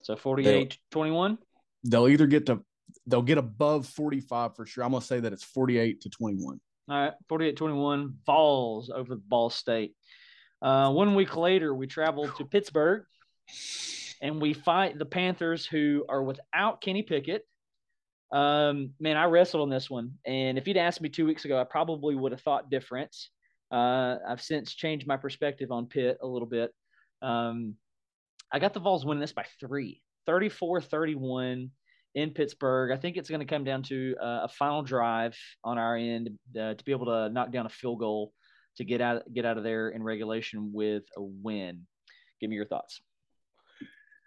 [0.02, 1.38] So 48 21.
[1.84, 2.62] They'll either get to
[3.06, 4.84] they'll get above 45 for sure.
[4.84, 6.60] I'm going to say that it's 48 to 21.
[6.88, 9.94] All right, 48 21, Vols over Ball State.
[10.60, 13.04] Uh, one week later, we travel to Pittsburgh
[14.20, 17.44] and we fight the Panthers, who are without Kenny Pickett.
[18.30, 20.12] Um, man, I wrestled on this one.
[20.24, 23.14] And if you'd asked me two weeks ago, I probably would have thought different.
[23.70, 26.72] Uh, I've since changed my perspective on Pitt a little bit.
[27.20, 27.74] Um,
[28.52, 31.70] I got the Vols winning this by three, 34 31
[32.14, 32.90] in Pittsburgh.
[32.92, 36.30] I think it's going to come down to uh, a final drive on our end
[36.58, 38.32] uh, to be able to knock down a field goal
[38.76, 41.86] to get out get out of there in regulation with a win.
[42.40, 43.00] Give me your thoughts.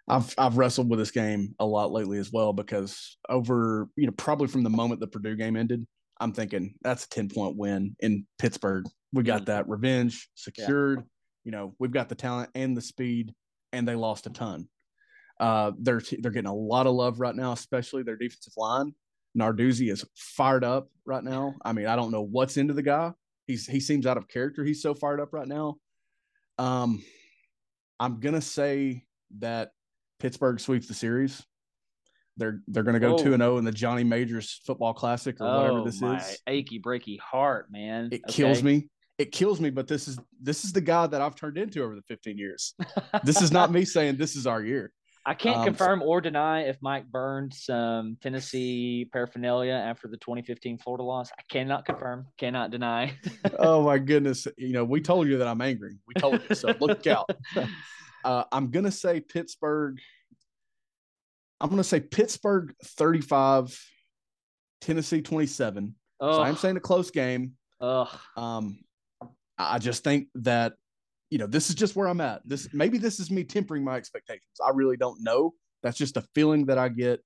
[0.08, 4.12] I've I've wrestled with this game a lot lately as well because over you know
[4.16, 5.86] probably from the moment the Purdue game ended,
[6.20, 8.86] I'm thinking that's a 10 point win in Pittsburgh.
[9.12, 9.46] We got Mhm.
[9.46, 11.04] that revenge secured.
[11.44, 13.32] You know, we've got the talent and the speed,
[13.72, 14.68] and they lost a ton.
[15.38, 18.94] Uh, they're they're getting a lot of love right now, especially their defensive line.
[19.38, 21.54] Narduzzi is fired up right now.
[21.64, 23.12] I mean, I don't know what's into the guy.
[23.46, 24.64] He's he seems out of character.
[24.64, 25.76] He's so fired up right now.
[26.58, 27.02] Um,
[28.00, 29.04] I'm gonna say
[29.38, 29.72] that
[30.18, 31.44] Pittsburgh sweeps the series.
[32.38, 33.18] They're they're gonna go Oh.
[33.18, 36.38] two and zero in the Johnny Majors Football Classic or whatever this my is.
[36.46, 38.08] achy breaky heart, man.
[38.12, 38.88] It kills me.
[39.18, 39.70] It kills me.
[39.70, 42.74] But this is this is the guy that I've turned into over the 15 years.
[43.24, 44.92] This is not me saying this is our year.
[45.28, 50.78] I can't Um, confirm or deny if Mike burned some Tennessee paraphernalia after the 2015
[50.78, 51.30] Florida loss.
[51.36, 53.12] I cannot confirm, cannot deny.
[53.58, 54.46] oh my goodness.
[54.56, 55.96] You know, we told you that I'm angry.
[56.06, 56.54] We told you.
[56.54, 57.28] So look out.
[58.24, 60.00] Uh, I'm gonna say Pittsburgh.
[61.60, 63.80] I'm gonna say Pittsburgh 35,
[64.80, 65.94] Tennessee 27.
[66.20, 67.52] So I'm saying a close game.
[67.80, 68.08] ugh.
[68.36, 68.80] Um,
[69.58, 70.74] I just think that
[71.30, 72.42] you know this is just where I'm at.
[72.44, 74.44] This maybe this is me tempering my expectations.
[74.64, 75.54] I really don't know.
[75.82, 77.20] That's just a feeling that I get,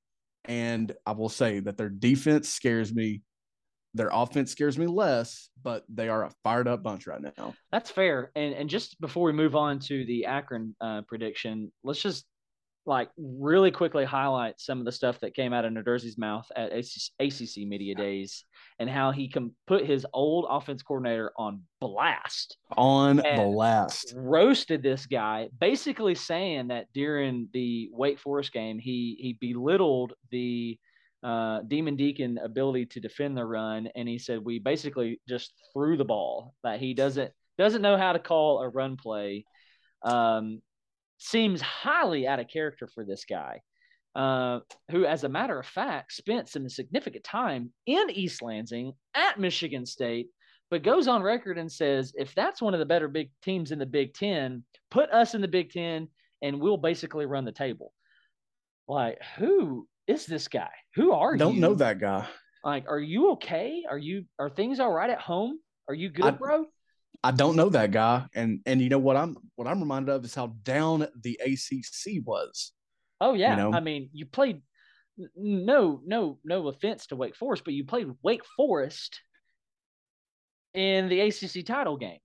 [0.45, 3.22] and I will say that their defense scares me.
[3.95, 7.55] Their offense scares me less, but they are a fired up bunch right now.
[7.72, 8.31] That's fair.
[8.37, 12.24] And and just before we move on to the Akron uh, prediction, let's just
[12.87, 16.72] like really quickly highlight some of the stuff that came out of Narduzzi's mouth at
[16.72, 18.45] ACC, ACC Media Days
[18.81, 22.57] and how he can put his old offense coordinator on blast.
[22.78, 24.14] On blast.
[24.16, 30.78] roasted this guy, basically saying that during the Wake Forest game, he he belittled the
[31.22, 35.99] uh, Demon Deacon ability to defend the run, and he said we basically just threw
[35.99, 36.55] the ball.
[36.64, 39.45] That he doesn't doesn't know how to call a run play.
[40.03, 40.62] Um,
[41.22, 43.60] seems highly out of character for this guy.
[44.16, 44.58] uh,
[44.90, 49.86] who, as a matter of fact, spent some significant time in East Lansing at Michigan
[49.86, 50.26] State,
[50.68, 53.78] but goes on record and says, if that's one of the better big teams in
[53.78, 56.08] the Big Ten, put us in the Big Ten
[56.42, 57.92] and we'll basically run the table.
[58.88, 60.70] Like, who is this guy?
[60.96, 61.38] Who are you?
[61.38, 62.26] Don't know that guy.
[62.64, 63.84] Like, are you okay?
[63.88, 65.60] Are you are things all right at home?
[65.86, 66.64] Are you good, I- bro?
[67.22, 70.24] I don't know that guy, and and you know what I'm what I'm reminded of
[70.24, 72.72] is how down the ACC was.
[73.20, 73.54] Oh yeah.
[73.56, 73.72] know?
[73.72, 74.62] I mean, you played
[75.36, 79.20] no, no, no offense to Wake Forest, but you played Wake Forest
[80.72, 82.20] in the ACC title game.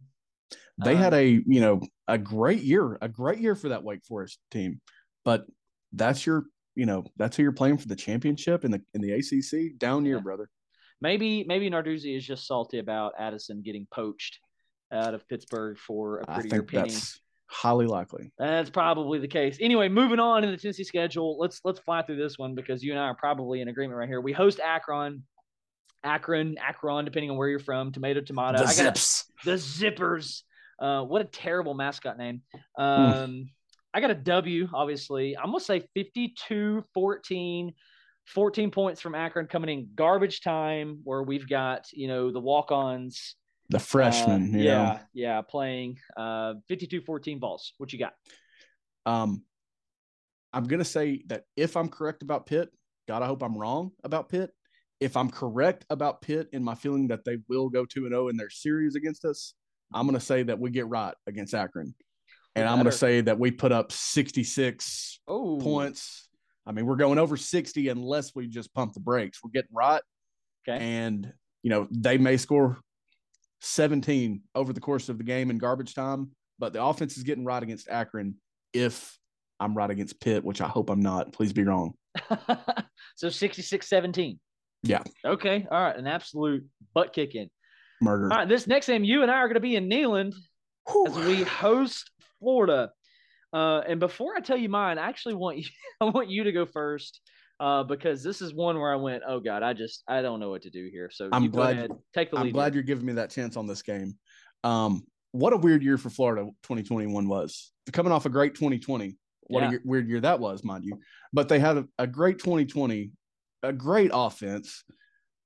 [0.83, 4.03] They had Um, a you know a great year, a great year for that Wake
[4.05, 4.81] Forest team,
[5.23, 5.45] but
[5.93, 9.11] that's your you know that's who you're playing for the championship in the in the
[9.11, 9.77] ACC.
[9.77, 10.21] Down year, Yeah.
[10.21, 10.49] brother.
[11.01, 14.39] Maybe maybe Narduzzi is just salty about Addison getting poached
[14.95, 16.89] out of Pittsburgh for a prettier think penny.
[16.89, 18.31] that's highly likely.
[18.37, 19.57] That's probably the case.
[19.61, 21.37] Anyway, moving on in the Tennessee schedule.
[21.39, 24.09] Let's let's fly through this one because you and I are probably in agreement right
[24.09, 24.21] here.
[24.21, 25.23] We host Akron,
[26.03, 27.91] Akron, Akron, depending on where you're from.
[27.91, 28.59] Tomato, tomato.
[28.59, 29.25] the I got Zips.
[29.43, 30.41] the Zippers.
[30.79, 32.41] Uh, what a terrible mascot name.
[32.75, 32.83] Hmm.
[32.83, 33.49] Um,
[33.93, 35.37] I got a W, obviously.
[35.37, 37.73] I'm going to say 52 14,
[38.25, 42.71] 14 points from Akron coming in garbage time, where we've got, you know, the walk
[42.73, 43.35] ons.
[43.70, 44.53] The freshman.
[44.53, 44.99] you yeah, know.
[45.13, 47.74] yeah, playing uh, 52 14 Vols.
[47.78, 48.13] What you got?
[49.05, 49.43] Um,
[50.53, 52.70] I'm gonna say that if I'm correct about Pitt,
[53.07, 54.51] God, I hope I'm wrong about Pitt.
[54.99, 58.30] If I'm correct about Pitt in my feeling that they will go two and zero
[58.30, 59.53] in their series against us,
[59.93, 61.93] I'm gonna say that we get right against Akron,
[62.55, 66.30] and I'm gonna say that we put up 66 Oh, points.
[66.68, 69.39] I mean, we're going over 60 unless we just pump the brakes.
[69.43, 70.01] We're getting right,
[70.68, 70.84] Okay.
[70.84, 71.32] and
[71.63, 72.78] you know they may score
[73.62, 77.45] 17 over the course of the game in garbage time, but the offense is getting
[77.45, 78.36] right against Akron.
[78.74, 79.18] If
[79.60, 81.93] I'm right against Pitt, which I hope I'm not, please be wrong.
[83.16, 84.39] so 66 17.
[84.84, 85.03] Yeah.
[85.26, 85.66] Okay.
[85.70, 85.95] All right.
[85.95, 87.49] An absolute butt kicking.
[88.01, 88.32] Murder.
[88.32, 88.49] All right.
[88.49, 90.34] This next game, you and I are going to be in Neyland
[91.08, 92.91] as we host Florida.
[93.51, 95.66] Uh, and before I tell you mine, I actually want you,
[96.01, 97.22] I want you to go first
[97.60, 100.49] uh, because this is one where I went, oh God, I just, I don't know
[100.49, 101.10] what to do here.
[101.12, 102.47] So I'm glad- ahead, take the lead.
[102.47, 102.76] I'm glad here.
[102.76, 104.18] you're giving me that chance on this game.
[104.64, 107.72] Um, what a weird year for Florida 2021 was.
[107.91, 109.18] Coming off a great 2020.
[109.47, 109.78] What Yeah.
[109.78, 110.99] a weird year that was, mind you.
[111.32, 113.12] But they had a, a great 2020,
[113.64, 114.84] a great offense,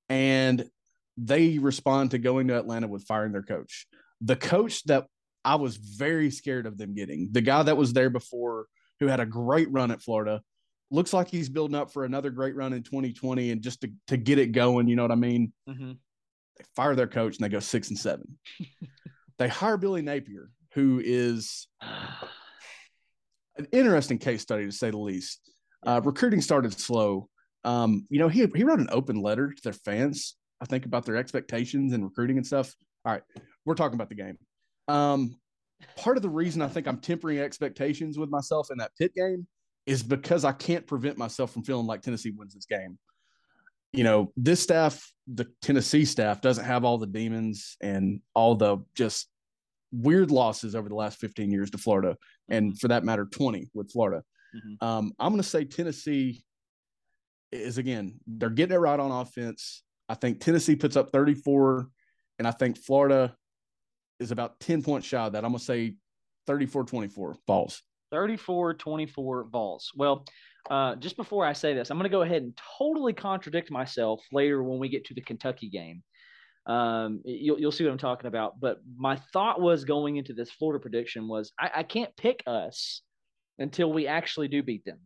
[0.08, 0.70] and
[1.18, 3.88] they respond to going to Atlanta with firing their coach.
[4.22, 5.06] The coach that
[5.44, 8.68] I was very scared of them getting, the guy that was there before,
[9.00, 10.42] who had a great run at Florida,
[10.92, 14.18] looks like he's building up for another great run in 2020 and just to, to
[14.18, 15.54] get it going, you know what I mean?
[15.68, 15.98] Mhm.
[16.58, 18.38] they fire their coach and they go six and seven.
[19.38, 21.68] they hire Billy Napier, who is
[23.58, 25.52] an interesting case study to say the least.
[25.86, 27.30] Uh, recruiting started slow.
[27.64, 31.06] Um, you know, he he wrote an open letter to their fans, I think, about
[31.06, 32.74] their expectations and recruiting and stuff.
[33.06, 33.22] All right,
[33.66, 34.38] we're talking about the game.
[34.88, 35.36] Um,
[35.98, 39.48] part of the reason I think I'm tempering expectations with myself in that Pitt game
[39.90, 43.00] is because I can't prevent myself from feeling like Tennessee wins this game.
[43.92, 48.78] You know, this staff, the Tennessee staff, doesn't have all the demons and all the
[48.94, 49.30] just
[49.92, 52.16] weird losses over the last 15 years to Florida,
[52.50, 54.24] and for that matter, 20 with Florida.
[54.56, 54.84] Mhm.
[54.84, 56.44] Um, I'm going to say Tennessee
[57.52, 59.82] is again, they're getting it right on offense.
[60.08, 61.90] I think Tennessee puts up 34,
[62.38, 63.36] and I think Florida
[64.20, 65.44] is about 10 points shy of that.
[65.44, 65.96] I'm going to say
[66.46, 67.82] 34 24 Vols.
[68.12, 69.92] 34 24 Vols.
[69.96, 70.26] Well,
[70.70, 74.22] uh, just before I say this, I'm going to go ahead and totally contradict myself
[74.32, 76.04] later when we get to the Kentucky game.
[76.66, 78.60] Um, you'll, you'll see what I'm talking about.
[78.60, 83.02] But my thought was going into this Florida prediction was I, I can't pick us
[83.58, 85.00] until we actually do beat them.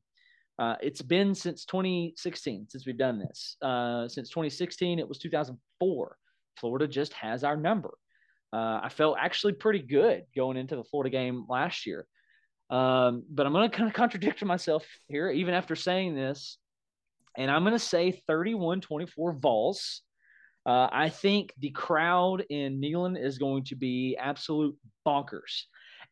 [0.59, 3.57] Uh, it's been since 2016 since we've done this.
[3.61, 6.17] Uh, since 2016, it was 2004.
[6.59, 7.93] Florida just has our number.
[8.51, 12.05] Uh, I felt actually pretty good going into the Florida game last year.
[12.73, 16.57] Um, but I'm going to kind of contradict myself here, even after saying this.
[17.37, 20.01] And I'm going to say 31 24 Vols.
[20.65, 25.65] Uh, I think the crowd in Neyland is going to be absolute bonkers.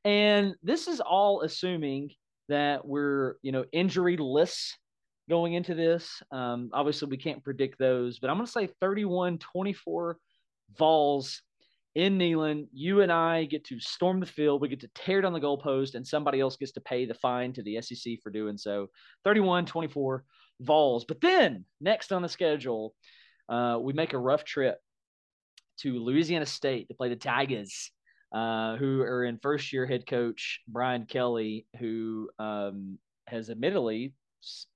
[0.06, 2.12] And this is all assuming
[2.48, 4.78] that we're, you know, injury-less
[5.30, 6.22] going into this.
[6.32, 10.18] Um, obviously, we can't predict those, but I'm going to say 31 24
[10.78, 11.42] Vols
[11.96, 14.62] in Neyland, you and I get to storm the field.
[14.62, 17.54] We get to tear down the goalpost, and somebody else gets to pay the fine
[17.54, 18.88] to the SEC for doing so.
[19.24, 20.24] 31 24
[20.62, 21.06] Vols.
[21.06, 22.94] But then, next on the schedule,
[23.50, 24.78] uh, we make a rough trip
[25.80, 27.92] to Louisiana State to play the Tigers,
[28.32, 34.14] uh, who are in first year head coach Brian Kelly, who um, has admittedly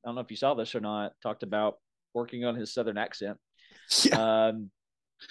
[0.03, 1.13] I don't know if you saw this or not.
[1.24, 1.78] Talked about
[2.13, 3.38] working on his southern accent.
[4.03, 4.47] Yeah.
[4.47, 4.72] Um,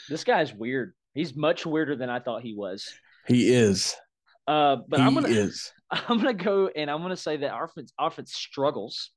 [0.08, 0.94] this guy's weird.
[1.14, 2.92] He's much weirder than I thought he was.
[3.26, 3.94] He is.
[4.46, 5.72] Uh, but he I'm gonna is.
[5.90, 9.10] I'm gonna go and I'm gonna say that our offense, offense struggles.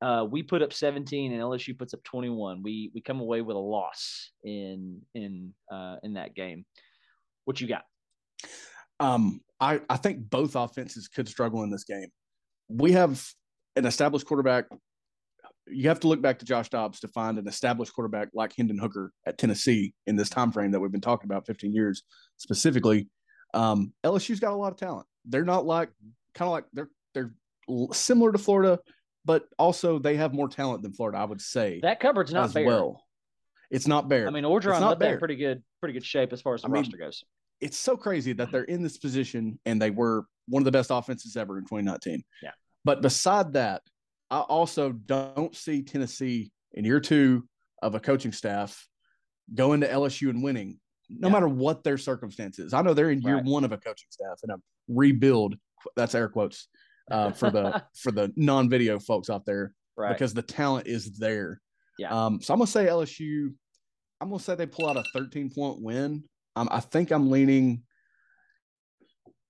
[0.00, 2.62] Uh, we put up 17 and LSU puts up 21.
[2.62, 6.64] We we come away with a loss in in uh, in that game.
[7.46, 7.82] What you got?
[9.00, 12.08] Um, I, I think both offenses could struggle in this game.
[12.68, 13.24] We have
[13.76, 14.66] an established quarterback.
[15.70, 18.78] You have to look back to Josh Dobbs to find an established quarterback like Hendon
[18.78, 22.02] Hooker at Tennessee in this time frame that we've been talking about, 15 years
[22.36, 23.08] specifically.
[23.54, 25.06] Um, LSU's got a lot of talent.
[25.24, 25.90] They're not like
[26.34, 27.32] kind of like they're they're
[27.92, 28.78] similar to Florida,
[29.24, 31.18] but also they have more talent than Florida.
[31.18, 32.66] I would say that cupboard's not bare.
[32.66, 33.04] well.
[33.70, 34.26] It's not bare.
[34.26, 35.18] I mean, Orgeron not left that bare.
[35.18, 37.24] pretty good pretty good shape as far as the I mean, roster goes.
[37.60, 40.90] it's so crazy that they're in this position and they were one of the best
[40.90, 42.22] offenses ever in 2019.
[42.42, 42.50] Yeah.
[42.84, 43.82] But beside that,
[44.30, 47.48] I also don't see Tennessee in year two
[47.82, 48.86] of a coaching staff
[49.54, 51.32] going to LSU and winning, no Yeah.
[51.32, 52.74] matter what their circumstances.
[52.74, 53.44] I know they're in year Right.
[53.44, 54.56] one of a coaching staff and a
[54.88, 55.56] rebuild.
[55.96, 56.68] That's air quotes
[57.10, 60.12] uh, for the for the non-video folks out there Right.
[60.12, 61.60] because the talent is there.
[61.98, 62.10] Yeah.
[62.26, 63.54] Um, so I'm gonna say LSU.
[64.20, 66.24] I'm gonna say they pull out a 13 point win.
[66.56, 67.82] Um, I think I'm leaning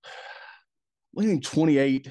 [1.13, 2.07] leaning 28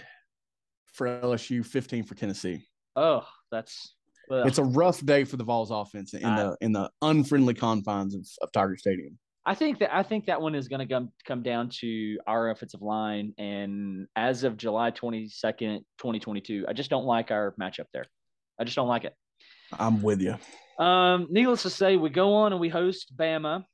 [0.99, 2.66] for LSU, 15 for Tennessee.
[2.96, 3.94] oh, that's
[4.28, 7.55] well, It's a rough day for the Vols offense in I- the in the unfriendly
[7.55, 9.16] confines of, of Tiger Stadium.
[9.46, 12.51] I think that I think that one is going to come come down to our
[12.51, 17.30] offensive line, and as of July twenty second, twenty twenty two, I just don't like
[17.30, 18.05] our matchup there.
[18.61, 19.14] I just don't like it.
[19.72, 20.34] I'm with you.
[20.84, 23.64] Um, needless to say, we go on and we host Bama.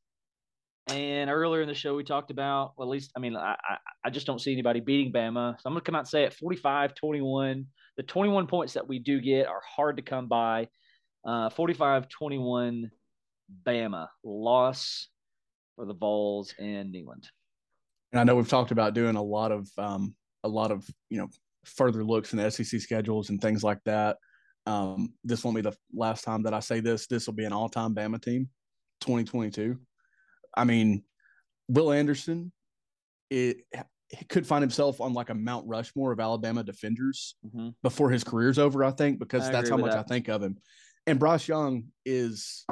[0.88, 3.76] And earlier in the show, we talked about, well, at least, I mean, I, I,
[4.04, 5.54] I just don't see anybody beating Bama.
[5.54, 7.66] So I'm going to come out and say it 45 21.
[7.96, 10.68] The 21 points that we do get are hard to come by.
[11.24, 12.90] Uh, 45 21
[13.66, 15.08] Bama loss
[15.76, 17.26] for the Vols in Neyland.
[18.12, 20.14] And I know we've talked about doing a lot of um,
[20.44, 21.28] a lot of you know
[21.64, 24.18] further looks in the SEC schedules and things like that.
[24.66, 27.06] Um, this won't be the last time that I say this.
[27.06, 28.48] This will be an all-time Bama team,
[29.00, 29.78] 2022.
[30.56, 31.02] I mean,
[31.68, 32.52] Will Anderson,
[33.30, 33.58] it
[34.10, 37.70] he could find himself on like a Mount Rushmore of Alabama defenders Mm-hmm.
[37.82, 38.84] before his career's over.
[38.84, 40.00] I think because I that's how much that.
[40.00, 40.58] I think of him.
[41.06, 42.64] And Bryce Young is,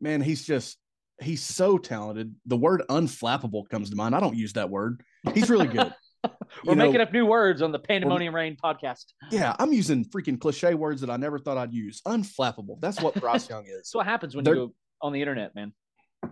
[0.00, 0.78] man, he's just
[1.20, 2.34] he's so talented.
[2.46, 4.14] The word unflappable comes to mind.
[4.14, 5.02] I don't use that word.
[5.34, 5.92] He's really good.
[6.64, 9.04] We're know, making up new words on the Pandemonium Reigns podcast.
[9.30, 12.00] Yeah, I'm using freaking cliche words that I never thought I'd use.
[12.06, 12.80] Unflappable.
[12.80, 13.72] That's what Bryce Young is.
[13.76, 15.72] That's what happens when They're- you go on the internet, man.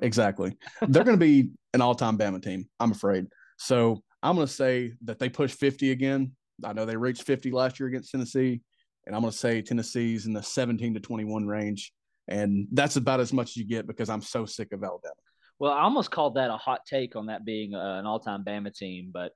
[0.00, 0.56] Exactly.
[0.88, 3.26] They're going to be an all-time Bama team, I'm afraid.
[3.58, 6.32] So I'm going to say that they push 50 again.
[6.64, 8.60] I know they reached 50 last year against Tennessee,
[9.06, 11.92] and I'm going to say Tennessee's in the 17 to 21 range,
[12.28, 15.14] and that's about as much as you get because I'm so sick of Alabama.
[15.58, 18.74] Well, I almost called that a hot take on that being uh, an all-time Bama
[18.74, 19.32] team, but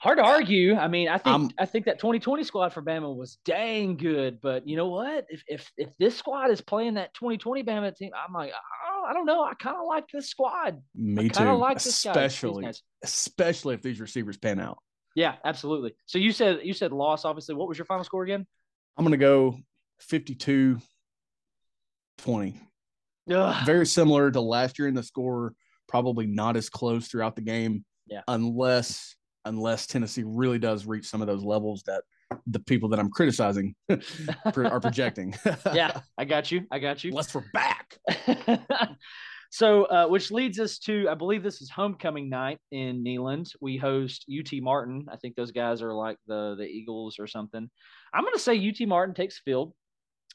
[0.00, 0.74] hard to argue.
[0.76, 4.40] I mean, I think I'm- I think that 2020 squad for Bama was dang good,
[4.40, 5.26] but you know what?
[5.28, 9.12] If if if this squad is playing that 2020 Bama team, I'm like, oh, I
[9.12, 9.42] don't know.
[9.44, 10.82] I kind of like this squad.
[10.94, 11.60] Me I kind of too.
[11.60, 12.10] like this guy.
[12.10, 14.78] especially, especially if these receivers pan out.
[15.14, 15.94] Yeah, absolutely.
[16.06, 17.24] So you said you said loss.
[17.24, 18.46] Obviously, what was your final score again?
[18.96, 19.56] I'm going to go
[20.00, 20.78] 52
[22.18, 22.60] 20.
[23.30, 23.66] Ugh.
[23.66, 25.52] very similar to last year in the score,
[25.86, 27.84] probably not as close throughout the game.
[28.06, 28.22] Yeah.
[28.26, 32.02] Unless unless Tennessee really does reach some of those levels that
[32.46, 33.74] the people that I'm criticizing
[34.44, 35.34] are projecting.
[35.74, 36.62] yeah, I got you.
[36.70, 37.10] I got you.
[37.10, 37.98] Unless we're back.
[39.50, 43.50] so, uh, which leads us to, I believe this is homecoming night in Neyland.
[43.60, 45.06] We host UT Martin.
[45.10, 47.68] I think those guys are like the the Eagles or something.
[48.12, 49.72] I'm going to say UT Martin takes field,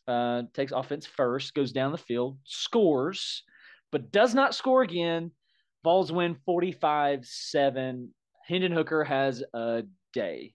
[0.07, 3.43] uh, takes offense first, goes down the field, scores,
[3.91, 5.31] but does not score again.
[5.83, 8.13] Vols win 45 7.
[8.45, 9.83] Hendon Hooker has a
[10.13, 10.53] day.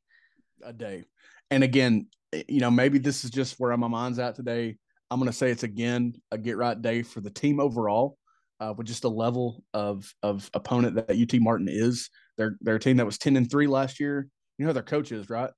[0.62, 1.04] A day.
[1.50, 4.76] And again, eh, you know, maybe this is just where my mind's at today.
[5.10, 8.18] I'm going to say it's again a get right day for the team overall,
[8.60, 12.10] uh, with just the level of of opponent that UT Martin is.
[12.36, 14.28] They're they're a team that was ten and three last year.
[14.58, 15.50] You know their coach is, right?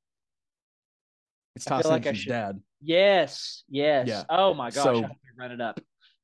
[1.57, 2.61] It's Ty feel like should- dad.
[2.81, 4.07] Yes, yes.
[4.07, 4.23] Yeah.
[4.31, 5.81] Oh my gosh, So- I have to run it up.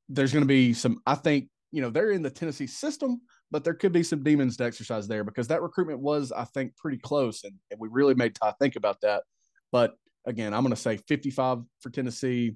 [0.09, 1.01] There's going to be some.
[1.05, 3.21] I think you know they're in the Tennessee system,
[3.51, 6.75] but there could be some demons to exercise there because that recruitment was, I think,
[6.77, 9.23] pretty close, and, and we really made Ty think about that.
[9.71, 9.95] But
[10.25, 12.55] again, I'm going to say 55 for Tennessee,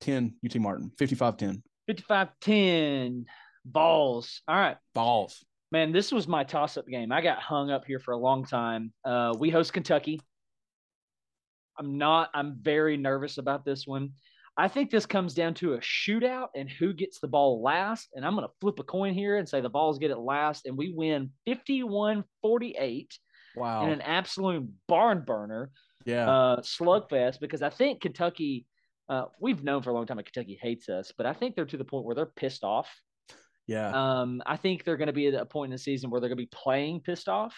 [0.00, 3.24] 10 UT Martin, 55-10 55-10
[3.66, 4.42] Vols.
[4.48, 4.76] All right.
[4.94, 5.44] Vols.
[5.72, 7.12] Man, this was my toss-up game.
[7.12, 8.92] I got hung up here for a long time.
[9.04, 10.20] Uh, we host Kentucky.
[11.78, 12.30] I'm not.
[12.34, 14.10] I'm very nervous about this one.
[14.60, 18.10] I think this comes down to a shootout and who gets the ball last.
[18.14, 20.66] And I'm going to flip a coin here and say the Vols get it last,
[20.66, 23.18] and we win 51 48
[23.56, 23.84] Wow.
[23.84, 25.70] in an absolute barn burner
[26.04, 26.30] yeah.
[26.30, 28.66] uh, slugfest because I think Kentucky,
[29.08, 31.64] uh, we've known for a long time that Kentucky hates us, but I think they're
[31.64, 32.88] to the point where they're pissed off.
[33.66, 33.90] yeah.
[34.20, 36.28] Um, I think they're going to be at a point in the season where they're
[36.28, 37.56] going to be playing pissed off,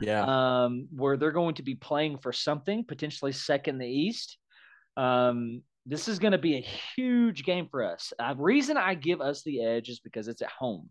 [0.00, 0.24] yeah.
[0.64, 4.38] um, where they're going to be playing for something, potentially second in the East.
[4.96, 6.60] Um, this is going to be a
[6.96, 8.12] huge game for us.
[8.18, 10.90] Uh, reason I give us the edge is because it's at home.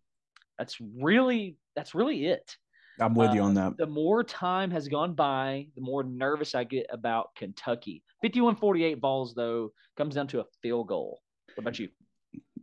[0.57, 2.55] That's really that's really it.
[2.99, 3.77] I'm with you uh, on that.
[3.77, 8.03] The more time has gone by, the more nervous I get about Kentucky.
[8.23, 11.19] 51-48 balls though comes down to a field goal.
[11.55, 11.89] What about you?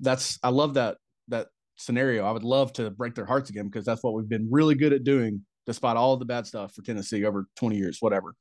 [0.01, 0.99] That's I love that
[1.29, 2.25] that scenario.
[2.25, 4.93] I would love to break their hearts again because that's what we've been really good
[4.93, 8.35] at doing, despite all the bad stuff for Tennessee over 20 years, whatever.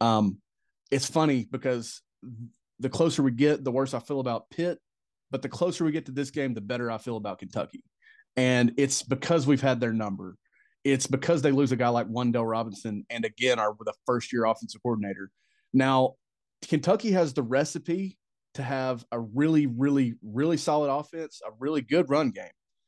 [0.00, 0.38] Um,
[0.90, 2.02] it's funny because
[2.80, 4.78] the closer we get, the worse I feel about Pitt.
[5.30, 7.82] But the closer we get to this game, the better I feel about Kentucky.
[8.36, 10.36] And it's because we've had their number.
[10.84, 14.44] It's because they lose a guy like Wan'Dale Robinson and again are the first year
[14.44, 15.30] offensive coordinator.
[15.72, 16.14] Now,
[16.68, 18.18] Kentucky has the recipe
[18.54, 22.46] to have a really, really, really solid offense, a really good run game.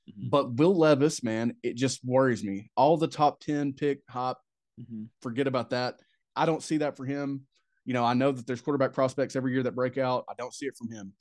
[0.09, 0.31] Mhm.
[0.31, 2.71] But Will Levis, man, it just worries me.
[2.77, 4.41] All the top 10 pick hop,
[4.81, 5.07] Mm-hmm.
[5.23, 5.99] forget about that.
[6.37, 7.49] I don't see that for him.
[7.89, 10.27] You know, I know that there's quarterback prospects every year that break out.
[10.29, 11.15] I don't see it from him.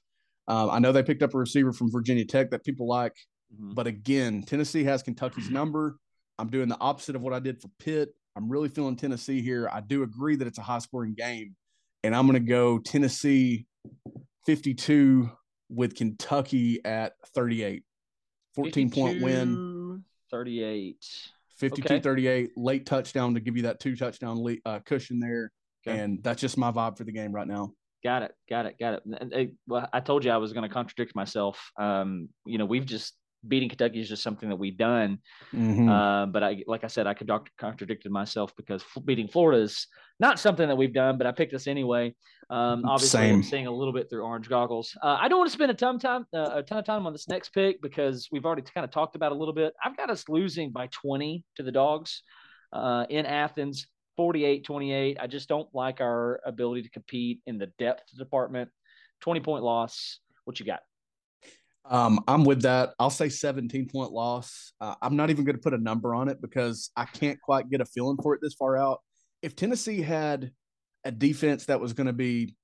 [0.50, 3.14] Um, I know they picked up a receiver from Virginia Tech that people like,
[3.56, 3.76] Mm-hmm.
[3.76, 5.96] but again, Tennessee has Kentucky's number.
[6.38, 8.10] I'm doing the opposite of what I did for Pitt.
[8.36, 9.70] I'm really feeling Tennessee here.
[9.72, 11.56] I do agree that it's a high scoring game,
[12.04, 13.66] and I'm going to go Tennessee
[14.46, 15.30] 52
[15.70, 17.84] with Kentucky at 38.
[18.56, 20.98] 14 point win, 38.
[21.58, 22.00] 52 Okay.
[22.02, 25.54] 38, late touchdown to give you that two touchdown le- uh, cushion there.
[25.88, 26.00] Okay.
[26.00, 27.72] And that's just my vibe for the game right now.
[28.04, 28.32] Got it.
[28.50, 28.76] Got it.
[28.80, 29.04] Got it.
[29.20, 31.72] And, uh, well, I told you I was going to contradict myself.
[31.80, 33.14] Um, you know, we've just
[33.48, 35.20] beating Kentucky is just something that we've done.
[35.54, 35.90] Mhm.
[35.90, 39.88] Uh, but I, like I said, I could contradicted myself because f- beating Florida is
[40.20, 42.16] not something that we've done, but I picked this anyway.
[42.50, 44.96] Um, obviously, I'm seeing a little bit through orange goggles.
[45.04, 47.06] Uh, I don't want to spend a ton of time, uh, a ton of time
[47.06, 49.74] on this next pick because we've already kind of talked about it a little bit.
[49.84, 52.24] I've got us losing by 20 to the Dogs
[52.74, 55.18] uh, in Athens, 48-28.
[55.20, 58.70] I just don't like our ability to compete in the depth department.
[59.22, 60.20] 20 point loss.
[60.46, 60.82] What you got?
[61.90, 62.94] Um, I'm with that.
[63.00, 64.74] I'll say 17 point loss.
[64.82, 67.70] Uh, I'm not even going to put a number on it because I can't quite
[67.70, 69.02] get a feeling for it this far out.
[69.42, 70.52] If Tennessee had
[71.06, 72.56] a defense that was going to be,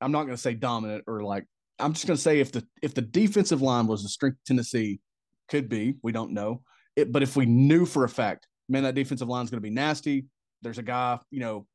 [0.00, 1.44] I'm not going to say dominant or like,
[1.78, 5.00] I'm just going to say if the if the defensive line was the strength Tennessee,
[5.48, 5.94] could be.
[6.02, 6.62] We don't know
[6.96, 9.68] it, but if we knew for a fact, man, that defensive line is going to
[9.68, 10.26] be nasty.
[10.62, 11.66] There's a guy, you know,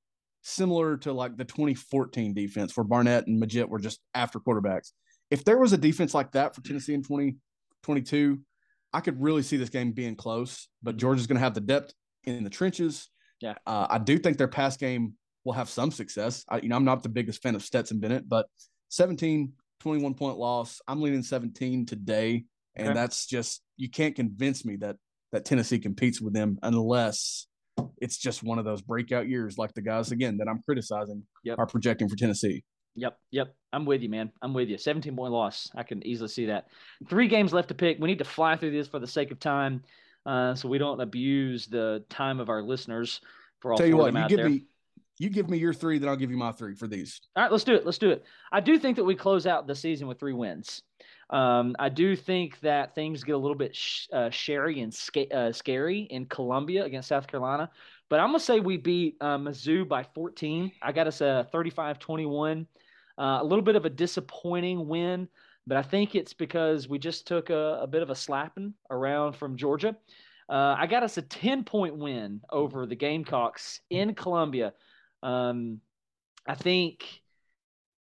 [0.41, 4.91] similar to like the 2014 defense where Barnett and Maggitt were just after quarterbacks
[5.32, 8.39] if there was a defense like that for Tennessee in 2022,
[8.93, 10.67] I could really see this game being close.
[10.84, 11.93] But Georgia's going to have the depth
[12.25, 13.09] in the trenches.
[13.39, 13.55] Yeah.
[13.65, 15.13] Uh, I do think their pass game
[15.45, 16.43] will have some success.
[16.49, 18.45] I, you know, I'm not the biggest fan of Stetson Bennett, but
[18.89, 20.82] 17, 21 point loss.
[20.88, 22.43] I'm leaning 17 today.
[22.75, 22.93] And Okay.
[22.93, 24.97] that's just, you can't convince me that
[25.32, 27.47] that Tennessee competes with them unless
[28.01, 31.59] it's just one of those breakout years like the guys, again, that I'm criticizing Yep.
[31.59, 32.63] are projecting for Tennessee.
[32.95, 33.55] Yep, yep.
[33.71, 34.32] I'm with you, man.
[34.41, 34.77] I'm with you.
[34.77, 35.69] 17 point loss.
[35.75, 36.67] I can easily see that.
[37.09, 37.99] Three games left to pick.
[37.99, 39.84] We need to fly through this for the sake of time,
[40.25, 43.21] uh, so we don't abuse the time of our listeners.
[43.61, 44.49] For all Tell you what, you give there.
[44.49, 44.65] me
[45.19, 47.21] you give me your three, then I'll give you my three for these.
[47.36, 47.86] All right, let's do it.
[47.86, 48.23] Let's do it.
[48.51, 50.82] I do think that we close out the season with three wins.
[51.32, 55.34] Um, I do think that things get a little bit sh- uh, sherry and sca-
[55.34, 57.69] uh, scary in Columbia against South Carolina.
[58.09, 60.73] But I'm going to say we beat uh, Mizzou by 14.
[60.82, 62.67] I got us a 35 21.
[63.17, 65.29] Uh, a little bit of a disappointing win,
[65.67, 69.34] but I think it's because we just took a, a bit of a slapping around
[69.34, 69.95] from Georgia.
[70.49, 74.73] Uh, I got us a 10 point win over the Gamecocks in Columbia.
[75.23, 75.79] Um,
[76.45, 77.05] I think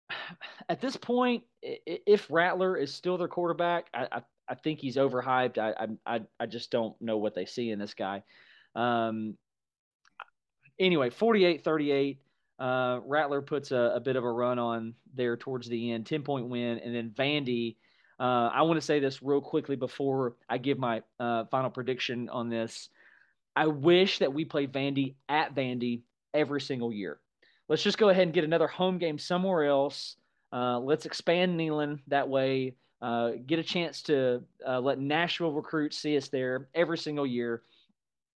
[0.69, 5.57] at this point, if Rattler is still their quarterback, I, I, I think he's overhyped.
[5.57, 8.23] I, I, I, just don't know what they see in this guy.
[8.75, 9.37] Um,
[10.79, 12.21] anyway, 48 38.
[12.57, 16.23] Uh, Rattler puts a, a bit of a run on there towards the end, 10
[16.23, 16.79] point win.
[16.79, 17.75] And then Vandy,
[18.19, 22.27] uh, I want to say this real quickly before I give my uh, final prediction
[22.29, 22.89] on this.
[23.55, 26.01] I wish that we played Vandy at Vandy
[26.33, 27.19] every single year.
[27.69, 30.15] Let's just go ahead and get another home game somewhere else.
[30.51, 32.75] Uh, let's expand Neyland that way.
[33.01, 37.61] Uh, get a chance to uh, let Nashville recruits see us there every single year.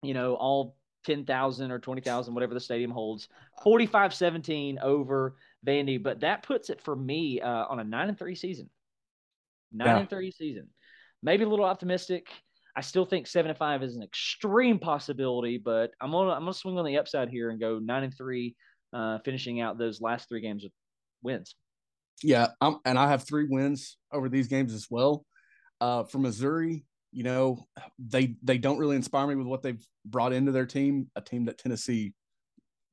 [0.01, 3.27] You know, all 10,000 or 20,000, whatever the stadium holds.
[3.63, 5.35] 45 17 over
[5.65, 8.69] Vandy, but that puts it for me uh, on a 9 and 3 season.
[9.73, 9.99] 9 Yeah.
[9.99, 10.67] and 3 season.
[11.21, 12.27] Maybe a little optimistic.
[12.75, 16.45] I still think 7 and 5 is an extreme possibility, but I'm going to I'm
[16.45, 18.55] to swing on the upside here and go 9 and 3
[18.93, 20.71] uh, finishing out those last 3 games with
[21.21, 21.55] wins.
[22.21, 25.25] Yeah, I'm, and I have three wins over these games as well.
[25.81, 27.65] Uh, for Missouri, you know,
[27.99, 31.09] they they don't really inspire me with what they've brought into their team.
[31.15, 32.13] A team that Tennessee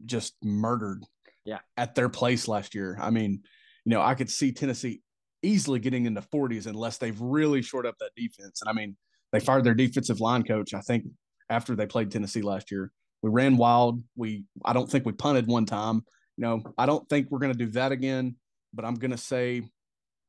[0.04, 1.04] just murdered.
[1.44, 1.60] Yeah.
[1.76, 2.98] at their place last year.
[3.00, 3.42] I mean,
[3.84, 5.00] you know, I could see Tennessee
[5.42, 8.60] easily getting into 40s unless they've really shored up that defense.
[8.60, 8.96] And I mean,
[9.32, 10.74] they fired their defensive line coach.
[10.74, 11.06] I think
[11.48, 12.92] after they played Tennessee last year,
[13.22, 14.02] we ran wild.
[14.16, 16.04] We I don't think we punted one time.
[16.36, 18.36] You know, I don't think we're going to do that again
[18.72, 19.58] but I'm going to say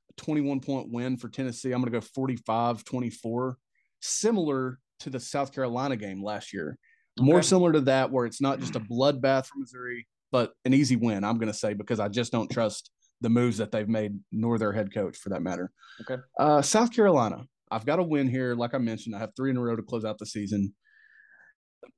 [0.10, 1.72] a 21 point win for Tennessee.
[1.72, 3.58] I'm going to go 45 24,
[4.02, 6.78] similar to the South Carolina game last year.
[7.20, 10.96] More similar to that, where it's not just a bloodbath for Missouri, but an easy
[10.96, 12.90] win, I'm going to say, because I just don't trust
[13.20, 15.72] the moves that they've made, nor their head coach for that matter.
[16.02, 16.22] Okay.
[16.40, 18.56] Uh, South Carolina, I've got a win here.
[18.56, 20.74] Like I mentioned, I have three in a row to close out the season.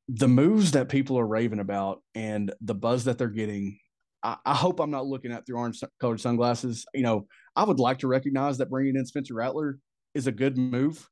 [0.10, 3.80] The moves that people are raving about and the buzz that they're getting,
[4.24, 6.86] I, I hope I'm not looking at through orange colored sunglasses.
[6.94, 9.78] You know, I would like to recognize that bringing in Spencer Rattler
[10.14, 11.10] is a good move,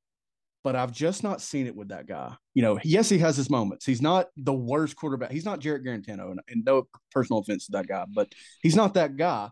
[0.63, 2.35] but I've just not seen it with that guy.
[2.53, 3.85] You know, yes, he has his moments.
[3.85, 5.31] He's not the worst quarterback.
[5.31, 8.93] He's not Jarrett Guarantano, and, and no personal offense to that guy, but he's not
[8.95, 9.49] that guy.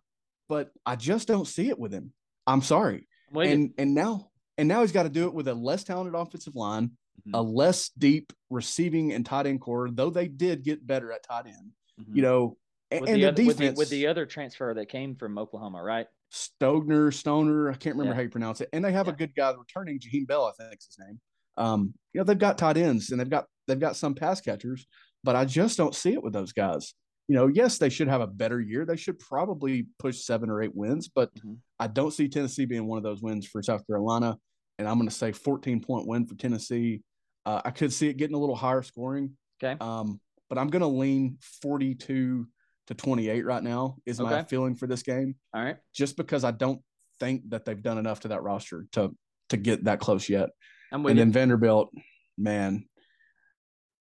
[0.47, 2.13] But I just don't see it with him.
[2.47, 3.07] I'm sorry.
[3.33, 3.41] You.
[3.41, 6.55] And and now and now he's got to do it with a less talented offensive
[6.55, 6.91] line,
[7.27, 7.31] Mhm.
[7.37, 11.45] a less deep receiving and tight end core, though they did get better at tight
[11.47, 11.71] end.
[12.01, 12.15] Mhm.
[12.15, 12.57] You know,
[12.91, 15.37] with, and the the, other, with, defense the, with the other transfer that came from
[15.37, 16.07] Oklahoma, right?
[16.33, 18.15] Stogner, Stoner, I can't remember Yeah.
[18.15, 18.69] how you pronounce it.
[18.73, 19.13] And they have Yeah.
[19.13, 21.19] a good guy returning, Jaheim Bell, I think is his name.
[21.57, 24.87] Um, you know, they've got tight ends and they've got they've got some pass catchers,
[25.23, 26.93] but I just don't see it with those guys.
[27.27, 28.85] You know, yes, they should have a better year.
[28.85, 31.57] They should probably push seven or eight wins, but Mhm.
[31.79, 34.37] I don't see Tennessee being one of those wins for South Carolina.
[34.79, 37.03] And I'm going to say 14 point win for Tennessee.
[37.45, 39.77] Uh, I could see it getting a little higher scoring, Okay.
[39.79, 40.19] um,
[40.49, 42.47] but I'm going to lean 42
[42.89, 45.77] to 28 right now is my feeling for this game All right.
[45.93, 46.81] just because I don't
[47.19, 49.15] think that they've done enough to that roster to
[49.49, 50.49] to get that close yet.
[50.91, 51.89] I'm with And then Vanderbilt,
[52.37, 52.85] man,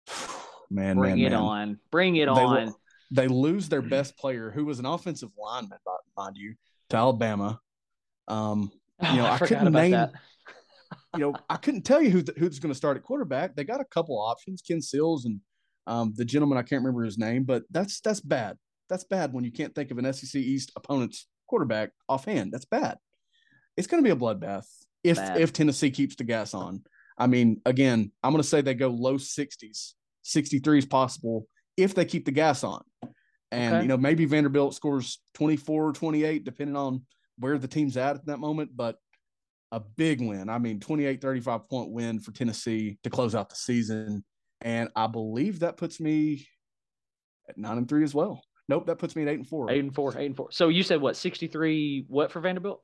[0.71, 1.35] man, Bring man, it man.
[1.35, 1.79] on.
[1.91, 2.75] Bring it They on.
[3.13, 6.55] They lose their best player, who was an offensive lineman, mi- mind you,
[6.91, 7.61] to Alabama.
[8.29, 10.13] Um, Oh, you know, I, I couldn't about name- that.
[11.15, 13.55] you know, I couldn't tell you who th- who's going to start at quarterback.
[13.55, 15.41] They got a couple options, Ken Seals and
[15.87, 18.57] um, the gentleman I can't remember his name, but that's that's bad.
[18.89, 22.53] That's bad when you can't think of an SEC East opponent's quarterback offhand.
[22.53, 22.99] That's bad.
[23.77, 24.67] It's going to be a bloodbath
[25.05, 25.41] if Bad.
[25.41, 26.83] if Tennessee keeps the gas on.
[27.19, 29.93] I mean, again, I'm going to say they go low 60s.
[30.23, 32.83] 63 is possible if they keep the gas on.
[33.53, 33.83] And Okay.
[33.83, 37.05] you know, maybe Vanderbilt scores 24 28 depending on
[37.39, 38.97] where the team's at at that moment, but
[39.73, 40.49] a big win.
[40.49, 44.25] I mean, 28 35 point win for Tennessee to close out the season.
[44.63, 46.49] And I believe that puts me
[47.49, 48.43] at nine and three as well.
[48.69, 49.71] Nope, that puts me at eight and four.
[49.71, 50.17] Eight and four.
[50.19, 50.51] Eight and four.
[50.51, 51.17] So you said what?
[51.17, 52.83] 63 what for Vanderbilt?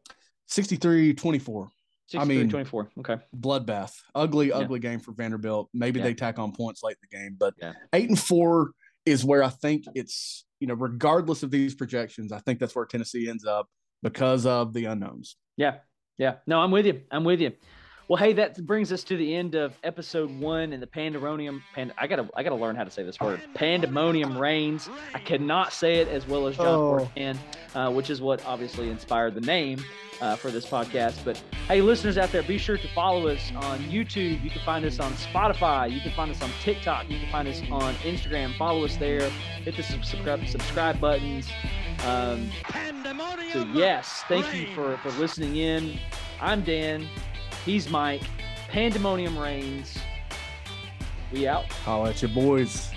[0.49, 1.71] 63 24.
[2.07, 2.91] 63 mean- 24.
[3.01, 3.17] Okay.
[3.37, 3.95] Bloodbath.
[4.15, 4.57] Ugly, Yeah.
[4.59, 5.69] ugly game for Vanderbilt.
[5.73, 6.05] Maybe Yeah.
[6.07, 7.73] they tack on points late in the game, but Yeah.
[7.93, 8.73] eight and four
[9.07, 12.85] is where I think it's, you know, regardless of these projections, I think that's where
[12.87, 13.69] Tennessee ends up
[14.03, 15.37] because of the unknowns.
[15.57, 15.79] Yeah.
[16.19, 16.37] Yeah.
[16.47, 17.03] No, I'm with you.
[17.11, 17.53] I'm with you.
[18.09, 21.63] Well, hey, that brings us to the end of episode one and the pandemonium.
[21.75, 23.41] Pand- I gotta, I gotta learn how to say this word.
[23.55, 24.91] Pandemonium reigns.
[25.15, 26.89] I cannot say it as well as John Oh.
[26.91, 27.39] Ward can,
[27.75, 29.83] uh, which is what obviously inspired the name
[30.21, 31.25] uh, for this podcast.
[31.25, 34.43] But hey, listeners out there, be sure to follow us on YouTube.
[34.45, 35.91] You can find us on Spotify.
[35.91, 37.09] You can find us on TikTok.
[37.09, 38.57] You can find us on Instagram.
[38.59, 39.31] Follow us there.
[39.65, 41.49] Hit the subscribe subscribe buttons.
[42.05, 43.53] Um, Pandemonium.
[43.53, 45.99] so yes, thank you for for listening in.
[46.41, 47.07] I'm Dan.
[47.65, 48.23] He's Mike.
[48.69, 49.97] Pandemonium reigns.
[51.33, 51.67] We out.
[51.85, 52.92] Holla at your boys.